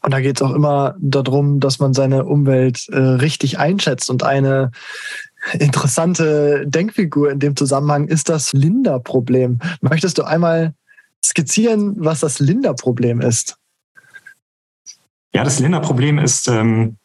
Und 0.00 0.10
da 0.12 0.20
geht 0.20 0.36
es 0.36 0.42
auch 0.42 0.52
immer 0.52 0.96
darum, 0.98 1.60
dass 1.60 1.78
man 1.78 1.94
seine 1.94 2.24
Umwelt 2.24 2.88
äh, 2.88 2.98
richtig 2.98 3.60
einschätzt. 3.60 4.10
Und 4.10 4.24
eine 4.24 4.72
interessante 5.52 6.64
Denkfigur 6.66 7.30
in 7.30 7.38
dem 7.38 7.54
Zusammenhang 7.54 8.08
ist 8.08 8.28
das 8.28 8.52
Linda-Problem. 8.52 9.60
Möchtest 9.80 10.18
du 10.18 10.24
einmal 10.24 10.74
skizzieren, 11.24 11.94
was 11.98 12.18
das 12.18 12.40
Linda-Problem 12.40 13.20
ist? 13.20 13.58
Ja, 15.32 15.44
das 15.44 15.60
Linda-Problem 15.60 16.18
ist 16.18 16.48
ähm, 16.48 16.96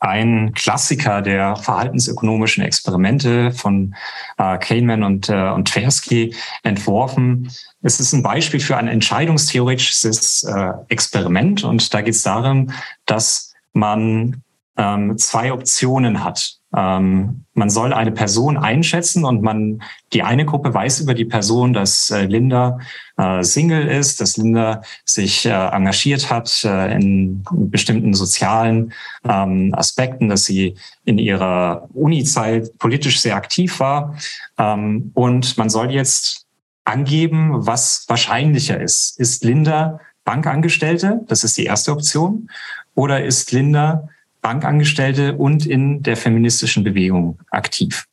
ein 0.00 0.52
Klassiker 0.54 1.22
der 1.22 1.56
verhaltensökonomischen 1.56 2.62
Experimente 2.62 3.50
von 3.50 3.94
äh, 4.36 4.58
Kahneman 4.58 5.02
und, 5.02 5.28
äh, 5.28 5.50
und 5.50 5.68
Tversky 5.68 6.34
entworfen. 6.62 7.50
Es 7.82 7.98
ist 7.98 8.12
ein 8.12 8.22
Beispiel 8.22 8.60
für 8.60 8.76
ein 8.76 8.88
entscheidungstheoretisches 8.88 10.44
äh, 10.44 10.72
Experiment 10.88 11.64
und 11.64 11.92
da 11.92 12.00
geht 12.00 12.14
es 12.14 12.22
darum, 12.22 12.70
dass 13.06 13.54
man 13.72 14.42
ähm, 14.76 15.18
zwei 15.18 15.52
Optionen 15.52 16.22
hat. 16.22 16.57
Ähm, 16.76 17.44
man 17.54 17.70
soll 17.70 17.94
eine 17.94 18.12
Person 18.12 18.58
einschätzen 18.58 19.24
und 19.24 19.42
man, 19.42 19.82
die 20.12 20.22
eine 20.22 20.44
Gruppe 20.44 20.72
weiß 20.74 21.00
über 21.00 21.14
die 21.14 21.24
Person, 21.24 21.72
dass 21.72 22.10
äh, 22.10 22.26
Linda 22.26 22.78
äh, 23.16 23.42
Single 23.42 23.88
ist, 23.88 24.20
dass 24.20 24.36
Linda 24.36 24.82
sich 25.04 25.46
äh, 25.46 25.50
engagiert 25.50 26.30
hat 26.30 26.64
äh, 26.64 26.94
in 26.94 27.42
bestimmten 27.50 28.12
sozialen 28.12 28.92
ähm, 29.26 29.74
Aspekten, 29.74 30.28
dass 30.28 30.44
sie 30.44 30.74
in 31.04 31.18
ihrer 31.18 31.88
Uni-Zeit 31.94 32.76
politisch 32.78 33.20
sehr 33.20 33.36
aktiv 33.36 33.80
war. 33.80 34.14
Ähm, 34.58 35.10
und 35.14 35.56
man 35.56 35.70
soll 35.70 35.90
jetzt 35.90 36.46
angeben, 36.84 37.66
was 37.66 38.04
wahrscheinlicher 38.08 38.80
ist. 38.80 39.18
Ist 39.18 39.42
Linda 39.42 40.00
Bankangestellte? 40.24 41.22
Das 41.28 41.44
ist 41.44 41.56
die 41.56 41.64
erste 41.64 41.92
Option. 41.92 42.50
Oder 42.94 43.24
ist 43.24 43.52
Linda 43.52 44.08
Bankangestellte 44.40 45.36
und 45.36 45.66
in 45.66 46.02
der 46.02 46.16
feministischen 46.16 46.84
Bewegung 46.84 47.38
aktiv. 47.50 48.06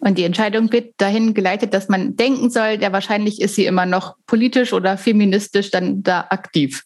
Und 0.00 0.18
die 0.18 0.24
Entscheidung 0.24 0.70
wird 0.72 0.94
dahin 0.98 1.32
geleitet, 1.32 1.72
dass 1.72 1.88
man 1.88 2.16
denken 2.16 2.50
soll, 2.50 2.78
der 2.78 2.92
wahrscheinlich 2.92 3.40
ist 3.40 3.54
sie 3.54 3.66
immer 3.66 3.86
noch 3.86 4.16
politisch 4.26 4.72
oder 4.72 4.98
feministisch 4.98 5.70
dann 5.70 6.02
da 6.02 6.26
aktiv. 6.30 6.84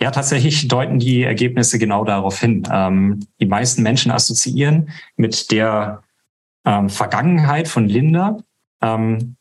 Ja, 0.00 0.10
tatsächlich 0.10 0.66
deuten 0.66 0.98
die 0.98 1.22
Ergebnisse 1.22 1.78
genau 1.78 2.04
darauf 2.04 2.40
hin. 2.40 2.64
Ähm, 2.72 3.20
die 3.40 3.46
meisten 3.46 3.82
Menschen 3.82 4.10
assoziieren 4.10 4.90
mit 5.16 5.52
der 5.52 6.02
ähm, 6.64 6.88
Vergangenheit 6.88 7.68
von 7.68 7.88
Linda, 7.88 8.38
ähm, 8.82 9.36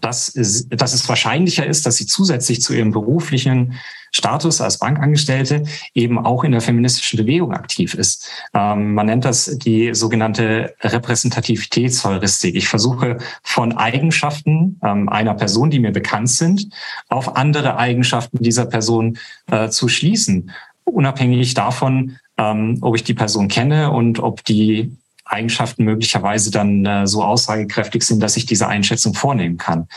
dass, 0.00 0.32
dass 0.34 0.94
es 0.94 1.08
wahrscheinlicher 1.08 1.66
ist, 1.66 1.86
dass 1.86 1.96
sie 1.96 2.06
zusätzlich 2.06 2.60
zu 2.60 2.74
ihrem 2.74 2.92
beruflichen 2.92 3.74
Status 4.10 4.60
als 4.60 4.78
Bankangestellte 4.78 5.64
eben 5.94 6.18
auch 6.18 6.44
in 6.44 6.52
der 6.52 6.60
feministischen 6.60 7.18
Bewegung 7.18 7.52
aktiv 7.52 7.94
ist. 7.94 8.28
Ähm, 8.54 8.94
man 8.94 9.06
nennt 9.06 9.24
das 9.24 9.58
die 9.58 9.94
sogenannte 9.94 10.74
Repräsentativitätsheuristik. 10.80 12.54
Ich 12.54 12.68
versuche 12.68 13.18
von 13.42 13.76
Eigenschaften 13.76 14.80
ähm, 14.82 15.08
einer 15.08 15.34
Person, 15.34 15.70
die 15.70 15.80
mir 15.80 15.92
bekannt 15.92 16.30
sind, 16.30 16.68
auf 17.08 17.36
andere 17.36 17.76
Eigenschaften 17.76 18.42
dieser 18.42 18.66
Person 18.66 19.18
äh, 19.50 19.68
zu 19.68 19.88
schließen, 19.88 20.50
unabhängig 20.84 21.54
davon, 21.54 22.18
ähm, 22.38 22.78
ob 22.80 22.96
ich 22.96 23.04
die 23.04 23.14
Person 23.14 23.48
kenne 23.48 23.90
und 23.90 24.20
ob 24.20 24.44
die 24.44 24.96
Eigenschaften 25.28 25.84
möglicherweise 25.84 26.50
dann 26.50 26.84
äh, 26.84 27.06
so 27.06 27.22
aussagekräftig 27.22 28.02
sind, 28.02 28.22
dass 28.22 28.36
ich 28.36 28.46
diese 28.46 28.66
Einschätzung 28.66 29.14
vornehmen 29.14 29.58
kann. 29.58 29.88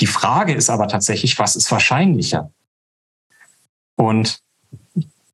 Die 0.00 0.06
Frage 0.06 0.54
ist 0.54 0.70
aber 0.70 0.88
tatsächlich, 0.88 1.38
was 1.38 1.56
ist 1.56 1.70
wahrscheinlicher? 1.70 2.50
Und 3.96 4.40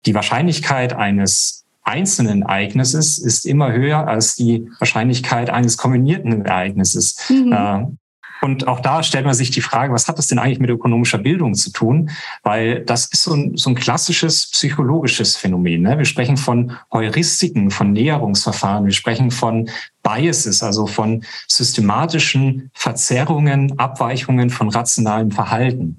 die 0.06 0.14
Wahrscheinlichkeit 0.14 0.92
eines 0.92 1.64
einzelnen 1.82 2.42
Ereignisses 2.42 3.18
ist 3.18 3.44
immer 3.44 3.72
höher 3.72 4.08
als 4.08 4.36
die 4.36 4.70
Wahrscheinlichkeit 4.78 5.50
eines 5.50 5.76
kombinierten 5.76 6.44
Ereignisses. 6.44 7.16
Mhm. 7.28 7.98
Und 8.44 8.68
auch 8.68 8.80
da 8.80 9.02
stellt 9.02 9.24
man 9.24 9.32
sich 9.32 9.50
die 9.50 9.62
Frage, 9.62 9.94
was 9.94 10.06
hat 10.06 10.18
das 10.18 10.26
denn 10.26 10.38
eigentlich 10.38 10.58
mit 10.58 10.68
ökonomischer 10.68 11.16
Bildung 11.16 11.54
zu 11.54 11.72
tun? 11.72 12.10
Weil 12.42 12.84
das 12.84 13.06
ist 13.06 13.22
so 13.22 13.32
ein, 13.32 13.56
so 13.56 13.70
ein 13.70 13.74
klassisches 13.74 14.50
psychologisches 14.50 15.34
Phänomen. 15.34 15.80
Ne? 15.80 15.96
Wir 15.96 16.04
sprechen 16.04 16.36
von 16.36 16.72
Heuristiken, 16.92 17.70
von 17.70 17.92
Näherungsverfahren, 17.92 18.84
wir 18.84 18.92
sprechen 18.92 19.30
von 19.30 19.70
Biases, 20.02 20.62
also 20.62 20.86
von 20.86 21.24
systematischen 21.48 22.70
Verzerrungen, 22.74 23.78
Abweichungen 23.78 24.50
von 24.50 24.68
rationalem 24.68 25.30
Verhalten. 25.30 25.96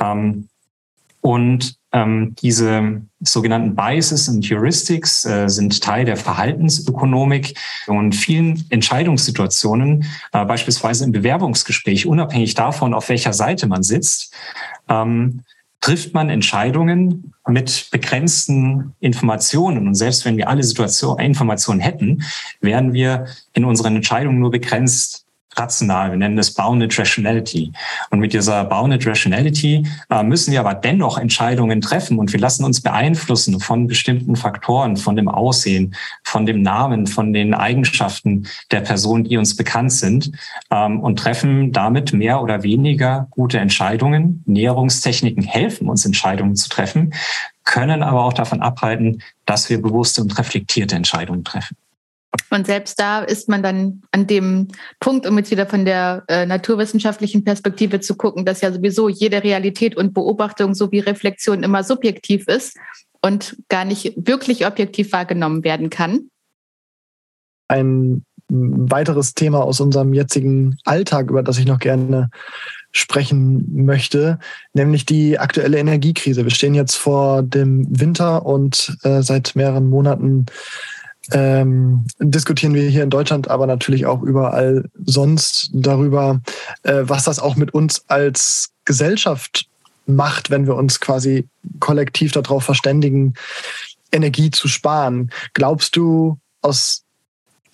Ähm, 0.00 0.46
und 1.22 1.79
ähm, 1.92 2.34
diese 2.40 3.02
sogenannten 3.20 3.74
Biases 3.74 4.28
und 4.28 4.48
Heuristics 4.48 5.24
äh, 5.24 5.48
sind 5.48 5.82
Teil 5.82 6.04
der 6.04 6.16
Verhaltensökonomik 6.16 7.58
und 7.86 8.14
vielen 8.14 8.64
Entscheidungssituationen, 8.70 10.04
äh, 10.32 10.44
beispielsweise 10.44 11.04
im 11.04 11.12
Bewerbungsgespräch, 11.12 12.06
unabhängig 12.06 12.54
davon, 12.54 12.94
auf 12.94 13.08
welcher 13.08 13.32
Seite 13.32 13.66
man 13.66 13.82
sitzt, 13.82 14.34
ähm, 14.88 15.42
trifft 15.80 16.12
man 16.14 16.28
Entscheidungen 16.28 17.32
mit 17.48 17.88
begrenzten 17.90 18.94
Informationen. 19.00 19.88
Und 19.88 19.94
selbst 19.94 20.24
wenn 20.24 20.36
wir 20.36 20.48
alle 20.48 20.62
Situation, 20.62 21.18
Informationen 21.18 21.80
hätten, 21.80 22.22
wären 22.60 22.92
wir 22.92 23.26
in 23.54 23.64
unseren 23.64 23.96
Entscheidungen 23.96 24.38
nur 24.38 24.50
begrenzt 24.50 25.24
rational. 25.56 26.10
Wir 26.10 26.18
nennen 26.18 26.36
das 26.36 26.52
Bounded 26.52 26.96
Rationality. 26.98 27.72
Und 28.10 28.20
mit 28.20 28.32
dieser 28.32 28.64
Bounded 28.64 29.06
Rationality 29.06 29.86
äh, 30.10 30.22
müssen 30.22 30.52
wir 30.52 30.60
aber 30.60 30.74
dennoch 30.74 31.18
Entscheidungen 31.18 31.80
treffen 31.80 32.18
und 32.18 32.32
wir 32.32 32.40
lassen 32.40 32.64
uns 32.64 32.80
beeinflussen 32.80 33.60
von 33.60 33.86
bestimmten 33.86 34.36
Faktoren, 34.36 34.96
von 34.96 35.16
dem 35.16 35.28
Aussehen, 35.28 35.94
von 36.22 36.46
dem 36.46 36.62
Namen, 36.62 37.06
von 37.06 37.32
den 37.32 37.54
Eigenschaften 37.54 38.46
der 38.70 38.80
Person, 38.80 39.24
die 39.24 39.36
uns 39.36 39.56
bekannt 39.56 39.92
sind 39.92 40.32
ähm, 40.70 41.00
und 41.00 41.18
treffen 41.18 41.72
damit 41.72 42.12
mehr 42.12 42.42
oder 42.42 42.62
weniger 42.62 43.26
gute 43.30 43.58
Entscheidungen. 43.58 44.42
Näherungstechniken 44.46 45.42
helfen 45.42 45.88
uns, 45.88 46.04
Entscheidungen 46.04 46.56
zu 46.56 46.68
treffen, 46.68 47.12
können 47.64 48.02
aber 48.02 48.24
auch 48.24 48.32
davon 48.32 48.62
abhalten, 48.62 49.22
dass 49.46 49.70
wir 49.70 49.80
bewusste 49.80 50.22
und 50.22 50.38
reflektierte 50.38 50.96
Entscheidungen 50.96 51.44
treffen. 51.44 51.76
Und 52.50 52.66
selbst 52.66 52.98
da 53.00 53.20
ist 53.20 53.48
man 53.48 53.62
dann 53.62 54.02
an 54.12 54.26
dem 54.26 54.68
Punkt, 55.00 55.26
um 55.26 55.36
jetzt 55.38 55.50
wieder 55.50 55.66
von 55.66 55.84
der 55.84 56.24
äh, 56.28 56.46
naturwissenschaftlichen 56.46 57.44
Perspektive 57.44 58.00
zu 58.00 58.16
gucken, 58.16 58.44
dass 58.44 58.60
ja 58.60 58.72
sowieso 58.72 59.08
jede 59.08 59.42
Realität 59.42 59.96
und 59.96 60.14
Beobachtung 60.14 60.74
sowie 60.74 61.00
Reflexion 61.00 61.62
immer 61.62 61.82
subjektiv 61.82 62.46
ist 62.46 62.76
und 63.20 63.56
gar 63.68 63.84
nicht 63.84 64.14
wirklich 64.16 64.66
objektiv 64.66 65.12
wahrgenommen 65.12 65.64
werden 65.64 65.90
kann. 65.90 66.30
Ein 67.68 68.24
weiteres 68.48 69.34
Thema 69.34 69.62
aus 69.62 69.80
unserem 69.80 70.12
jetzigen 70.12 70.78
Alltag, 70.84 71.30
über 71.30 71.42
das 71.42 71.58
ich 71.58 71.66
noch 71.66 71.78
gerne 71.78 72.30
sprechen 72.92 73.84
möchte, 73.84 74.40
nämlich 74.72 75.06
die 75.06 75.38
aktuelle 75.38 75.78
Energiekrise. 75.78 76.42
Wir 76.42 76.50
stehen 76.50 76.74
jetzt 76.74 76.96
vor 76.96 77.42
dem 77.44 77.86
Winter 77.88 78.44
und 78.44 78.96
äh, 79.04 79.22
seit 79.22 79.54
mehreren 79.54 79.88
Monaten 79.88 80.46
ähm, 81.32 82.06
diskutieren 82.18 82.74
wir 82.74 82.88
hier 82.88 83.02
in 83.02 83.10
Deutschland, 83.10 83.48
aber 83.48 83.66
natürlich 83.66 84.06
auch 84.06 84.22
überall 84.22 84.88
sonst 85.04 85.70
darüber, 85.72 86.40
äh, 86.82 87.02
was 87.02 87.24
das 87.24 87.38
auch 87.38 87.56
mit 87.56 87.74
uns 87.74 88.04
als 88.08 88.70
Gesellschaft 88.84 89.66
macht, 90.06 90.50
wenn 90.50 90.66
wir 90.66 90.74
uns 90.74 91.00
quasi 91.00 91.48
kollektiv 91.78 92.32
darauf 92.32 92.64
verständigen, 92.64 93.34
Energie 94.12 94.50
zu 94.50 94.68
sparen. 94.68 95.30
Glaubst 95.54 95.96
du 95.96 96.38
aus, 96.62 97.04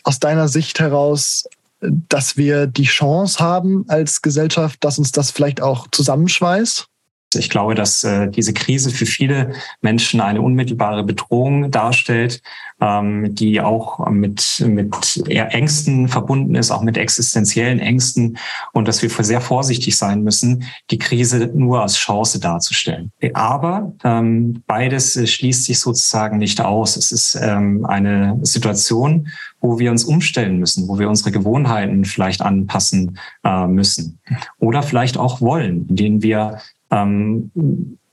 aus 0.02 0.18
deiner 0.20 0.48
Sicht 0.48 0.80
heraus, 0.80 1.44
dass 1.80 2.36
wir 2.36 2.66
die 2.66 2.84
Chance 2.84 3.38
haben 3.38 3.84
als 3.88 4.22
Gesellschaft, 4.22 4.82
dass 4.82 4.98
uns 4.98 5.12
das 5.12 5.30
vielleicht 5.30 5.62
auch 5.62 5.86
zusammenschweißt? 5.90 6.88
Ich 7.36 7.50
glaube, 7.50 7.74
dass 7.74 8.04
äh, 8.04 8.28
diese 8.28 8.52
Krise 8.52 8.90
für 8.90 9.06
viele 9.06 9.52
Menschen 9.80 10.20
eine 10.20 10.42
unmittelbare 10.42 11.04
Bedrohung 11.04 11.70
darstellt, 11.70 12.42
ähm, 12.80 13.34
die 13.34 13.60
auch 13.60 14.06
mit, 14.10 14.64
mit 14.66 15.24
Ängsten 15.28 16.08
verbunden 16.08 16.54
ist, 16.54 16.70
auch 16.70 16.82
mit 16.82 16.98
existenziellen 16.98 17.80
Ängsten 17.80 18.38
und 18.72 18.86
dass 18.88 19.02
wir 19.02 19.10
sehr 19.10 19.40
vorsichtig 19.40 19.96
sein 19.96 20.22
müssen, 20.22 20.64
die 20.90 20.98
Krise 20.98 21.50
nur 21.54 21.82
als 21.82 21.96
Chance 21.96 22.38
darzustellen. 22.38 23.12
Aber 23.32 23.92
ähm, 24.04 24.62
beides 24.66 25.18
schließt 25.30 25.64
sich 25.64 25.80
sozusagen 25.80 26.38
nicht 26.38 26.60
aus. 26.60 26.96
Es 26.96 27.12
ist 27.12 27.38
ähm, 27.40 27.86
eine 27.86 28.38
Situation, 28.42 29.28
wo 29.60 29.78
wir 29.78 29.90
uns 29.90 30.04
umstellen 30.04 30.58
müssen, 30.58 30.86
wo 30.88 30.98
wir 30.98 31.08
unsere 31.08 31.32
Gewohnheiten 31.32 32.04
vielleicht 32.04 32.42
anpassen 32.42 33.18
äh, 33.42 33.66
müssen 33.66 34.18
oder 34.58 34.82
vielleicht 34.82 35.16
auch 35.16 35.40
wollen, 35.40 35.86
indem 35.88 36.22
wir 36.22 36.58
ähm, 36.90 37.50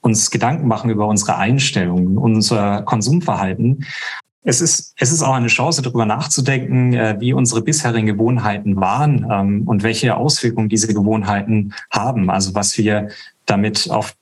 uns 0.01 0.31
Gedanken 0.31 0.67
machen 0.67 0.89
über 0.89 1.07
unsere 1.07 1.38
Einstellungen, 1.38 2.17
unser 2.17 2.81
Konsumverhalten. 2.83 3.86
Es 4.43 4.59
ist, 4.59 4.93
es 4.97 5.12
ist 5.12 5.23
auch 5.23 5.33
eine 5.33 5.47
Chance, 5.47 5.81
darüber 5.81 6.05
nachzudenken, 6.05 6.93
äh, 6.93 7.15
wie 7.19 7.31
unsere 7.31 7.62
bisherigen 7.62 8.07
Gewohnheiten 8.07 8.75
waren 8.75 9.25
ähm, 9.31 9.67
und 9.67 9.83
welche 9.83 10.17
Auswirkungen 10.17 10.67
diese 10.67 10.93
Gewohnheiten 10.93 11.73
haben. 11.89 12.29
Also 12.29 12.53
was 12.53 12.77
wir 12.77 13.09
damit 13.45 13.89
auf 13.89 14.15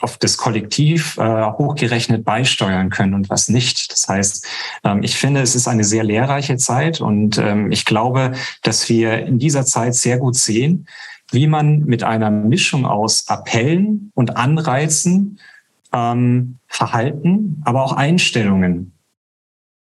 auf 0.00 0.16
das 0.18 0.36
Kollektiv 0.36 1.18
äh, 1.18 1.44
hochgerechnet 1.44 2.24
beisteuern 2.24 2.90
können 2.90 3.14
und 3.14 3.30
was 3.30 3.48
nicht. 3.48 3.92
Das 3.92 4.08
heißt, 4.08 4.46
ähm, 4.84 5.02
ich 5.02 5.16
finde, 5.16 5.40
es 5.40 5.54
ist 5.54 5.68
eine 5.68 5.84
sehr 5.84 6.04
lehrreiche 6.04 6.56
Zeit 6.56 7.00
und 7.00 7.38
ähm, 7.38 7.72
ich 7.72 7.84
glaube, 7.84 8.32
dass 8.62 8.88
wir 8.88 9.26
in 9.26 9.38
dieser 9.38 9.64
Zeit 9.64 9.94
sehr 9.94 10.18
gut 10.18 10.36
sehen, 10.36 10.86
wie 11.30 11.46
man 11.46 11.80
mit 11.80 12.02
einer 12.02 12.30
Mischung 12.30 12.86
aus 12.86 13.28
Appellen 13.28 14.10
und 14.14 14.36
Anreizen 14.36 15.38
ähm, 15.92 16.56
Verhalten, 16.66 17.62
aber 17.64 17.84
auch 17.84 17.92
Einstellungen 17.92 18.92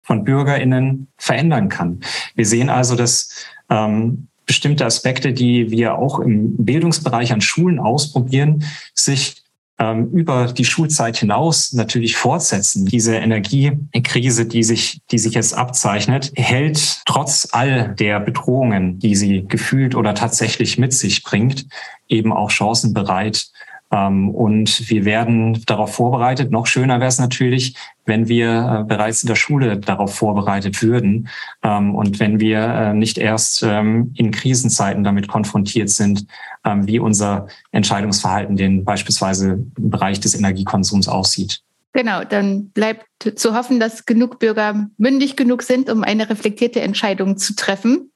von 0.01 0.23
BürgerInnen 0.23 1.07
verändern 1.17 1.69
kann. 1.69 2.01
Wir 2.35 2.45
sehen 2.45 2.69
also, 2.69 2.95
dass 2.95 3.45
ähm, 3.69 4.27
bestimmte 4.45 4.85
Aspekte, 4.85 5.33
die 5.33 5.71
wir 5.71 5.95
auch 5.95 6.19
im 6.19 6.65
Bildungsbereich 6.65 7.31
an 7.31 7.41
Schulen 7.41 7.79
ausprobieren, 7.79 8.63
sich 8.93 9.42
ähm, 9.79 10.09
über 10.11 10.51
die 10.51 10.65
Schulzeit 10.65 11.17
hinaus 11.17 11.73
natürlich 11.73 12.15
fortsetzen. 12.15 12.85
Diese 12.85 13.15
Energiekrise, 13.15 14.45
die 14.45 14.63
sich, 14.63 15.01
die 15.11 15.17
sich 15.17 15.33
jetzt 15.33 15.53
abzeichnet, 15.53 16.31
hält 16.35 17.01
trotz 17.05 17.47
all 17.51 17.95
der 17.95 18.19
Bedrohungen, 18.19 18.99
die 18.99 19.15
sie 19.15 19.45
gefühlt 19.47 19.95
oder 19.95 20.13
tatsächlich 20.13 20.77
mit 20.77 20.93
sich 20.93 21.23
bringt, 21.23 21.65
eben 22.07 22.31
auch 22.33 22.49
Chancen 22.49 22.93
bereit, 22.93 23.47
und 23.93 24.89
wir 24.89 25.05
werden 25.05 25.63
darauf 25.65 25.95
vorbereitet. 25.95 26.51
Noch 26.51 26.65
schöner 26.65 26.99
wäre 26.99 27.09
es 27.09 27.19
natürlich, 27.19 27.75
wenn 28.05 28.27
wir 28.27 28.81
äh, 28.81 28.83
bereits 28.83 29.23
in 29.23 29.27
der 29.27 29.35
Schule 29.35 29.77
darauf 29.77 30.15
vorbereitet 30.15 30.81
würden 30.81 31.29
ähm, 31.61 31.95
und 31.95 32.19
wenn 32.19 32.39
wir 32.39 32.59
äh, 32.59 32.93
nicht 32.93 33.17
erst 33.17 33.63
ähm, 33.63 34.11
in 34.15 34.31
Krisenzeiten 34.31 35.03
damit 35.03 35.27
konfrontiert 35.27 35.89
sind, 35.89 36.25
wie 36.65 36.97
unser 36.97 37.47
Entscheidungsverhalten 37.73 38.55
den 38.55 38.85
beispielsweise 38.85 39.65
im 39.77 39.89
Bereich 39.89 40.21
des 40.21 40.33
Energiekonsums 40.33 41.09
aussieht. 41.09 41.61
Genau, 41.91 42.23
dann 42.23 42.69
bleibt 42.69 43.05
zu 43.35 43.53
hoffen, 43.53 43.81
dass 43.81 44.05
genug 44.05 44.39
Bürger 44.39 44.87
mündig 44.97 45.35
genug 45.35 45.61
sind, 45.61 45.89
um 45.89 46.05
eine 46.05 46.29
reflektierte 46.29 46.79
Entscheidung 46.79 47.35
zu 47.35 47.53
treffen. 47.53 48.13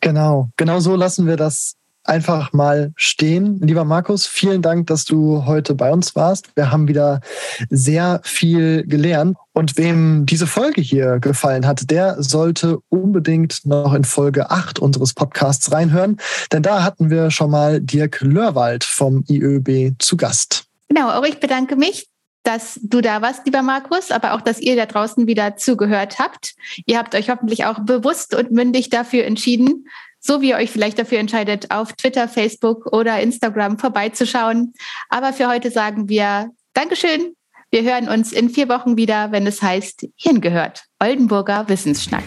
Genau, 0.00 0.48
genau 0.56 0.80
so 0.80 0.96
lassen 0.96 1.28
wir 1.28 1.36
das 1.36 1.76
einfach 2.04 2.52
mal 2.52 2.92
stehen. 2.96 3.60
Lieber 3.60 3.84
Markus, 3.84 4.26
vielen 4.26 4.62
Dank, 4.62 4.86
dass 4.86 5.04
du 5.04 5.44
heute 5.46 5.74
bei 5.74 5.92
uns 5.92 6.16
warst. 6.16 6.48
Wir 6.56 6.70
haben 6.70 6.88
wieder 6.88 7.20
sehr 7.68 8.20
viel 8.24 8.84
gelernt. 8.86 9.36
Und 9.52 9.76
wem 9.76 10.26
diese 10.26 10.46
Folge 10.46 10.80
hier 10.80 11.18
gefallen 11.18 11.66
hat, 11.66 11.90
der 11.90 12.22
sollte 12.22 12.78
unbedingt 12.88 13.66
noch 13.66 13.92
in 13.94 14.04
Folge 14.04 14.50
8 14.50 14.78
unseres 14.78 15.12
Podcasts 15.12 15.72
reinhören. 15.72 16.18
Denn 16.52 16.62
da 16.62 16.82
hatten 16.82 17.10
wir 17.10 17.30
schon 17.30 17.50
mal 17.50 17.80
Dirk 17.80 18.20
Lörwald 18.20 18.84
vom 18.84 19.24
IÖB 19.28 19.94
zu 19.98 20.16
Gast. 20.16 20.64
Genau, 20.88 21.10
auch 21.10 21.24
ich 21.24 21.40
bedanke 21.40 21.76
mich 21.76 22.06
dass 22.42 22.80
du 22.82 23.00
da 23.00 23.20
warst, 23.20 23.44
lieber 23.44 23.62
Markus, 23.62 24.10
aber 24.10 24.32
auch, 24.32 24.40
dass 24.40 24.60
ihr 24.60 24.74
da 24.74 24.86
draußen 24.86 25.26
wieder 25.26 25.56
zugehört 25.56 26.18
habt. 26.18 26.54
Ihr 26.86 26.98
habt 26.98 27.14
euch 27.14 27.28
hoffentlich 27.28 27.66
auch 27.66 27.80
bewusst 27.80 28.34
und 28.34 28.50
mündig 28.50 28.88
dafür 28.88 29.24
entschieden, 29.24 29.84
so 30.20 30.40
wie 30.40 30.50
ihr 30.50 30.56
euch 30.56 30.70
vielleicht 30.70 30.98
dafür 30.98 31.18
entscheidet, 31.18 31.70
auf 31.70 31.92
Twitter, 31.94 32.28
Facebook 32.28 32.86
oder 32.92 33.20
Instagram 33.20 33.78
vorbeizuschauen. 33.78 34.74
Aber 35.08 35.32
für 35.32 35.48
heute 35.48 35.70
sagen 35.70 36.08
wir 36.08 36.50
Dankeschön. 36.74 37.34
Wir 37.70 37.82
hören 37.82 38.08
uns 38.08 38.32
in 38.32 38.50
vier 38.50 38.68
Wochen 38.68 38.96
wieder, 38.96 39.32
wenn 39.32 39.46
es 39.46 39.62
heißt 39.62 40.06
Hingehört. 40.16 40.84
Oldenburger 40.98 41.68
Wissensschnack. 41.68 42.24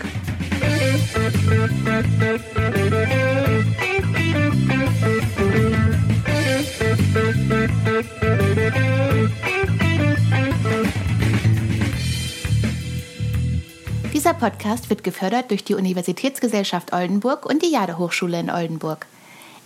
Dieser 14.23 14.35
Podcast 14.35 14.89
wird 14.89 15.03
gefördert 15.03 15.51
durch 15.51 15.65
die 15.65 15.75
Universitätsgesellschaft 15.75 16.93
Oldenburg 16.93 17.45
und 17.45 17.61
die 17.61 17.71
Jade 17.71 17.97
Hochschule 17.97 18.39
in 18.39 18.49
Oldenburg. 18.49 19.05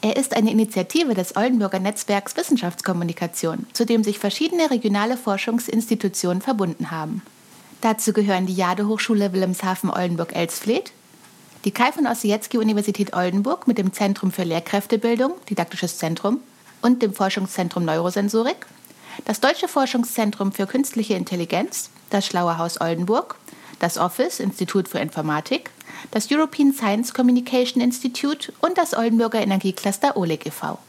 Er 0.02 0.16
ist 0.18 0.36
eine 0.36 0.50
Initiative 0.50 1.14
des 1.14 1.36
Oldenburger 1.36 1.78
Netzwerks 1.78 2.36
Wissenschaftskommunikation, 2.36 3.68
zu 3.74 3.86
dem 3.86 4.04
sich 4.04 4.18
verschiedene 4.18 4.72
regionale 4.72 5.16
Forschungsinstitutionen 5.16 6.42
verbunden 6.42 6.90
haben. 6.90 7.22
Dazu 7.82 8.14
gehören 8.14 8.48
die 8.48 8.56
Jade 8.56 8.88
Hochschule 8.88 9.32
Wilhelmshaven 9.32 9.92
Oldenburg-Elsfleth, 9.92 10.92
die 11.64 11.72
Kai 11.72 11.92
von 11.92 12.08
Ossietzky 12.08 12.58
Universität 12.58 13.14
Oldenburg 13.14 13.68
mit 13.68 13.78
dem 13.78 13.94
Zentrum 13.94 14.32
für 14.32 14.44
Lehrkräftebildung, 14.44 15.34
Didaktisches 15.52 16.00
Zentrum 16.00 16.40
und 16.82 17.04
dem 17.04 17.14
Forschungszentrum 17.14 17.86
Neurosensorik, 17.86 18.66
das 19.24 19.40
Deutsche 19.40 19.68
Forschungszentrum 19.68 20.52
für 20.52 20.66
Künstliche 20.66 21.14
Intelligenz, 21.14 21.92
das 22.10 22.26
Schlaue 22.26 22.58
Haus 22.58 22.82
Oldenburg 22.82 23.36
das 23.80 23.98
Office, 23.98 24.40
Institut 24.40 24.88
für 24.88 25.00
Informatik, 25.00 25.70
das 26.12 26.32
European 26.32 26.74
Science 26.74 27.14
Communication 27.14 27.82
Institute 27.82 28.54
und 28.62 28.78
das 28.78 28.96
Oldenburger 28.96 29.40
Energiecluster 29.40 30.16
OLEG 30.18 30.46
e.V. 30.46 30.80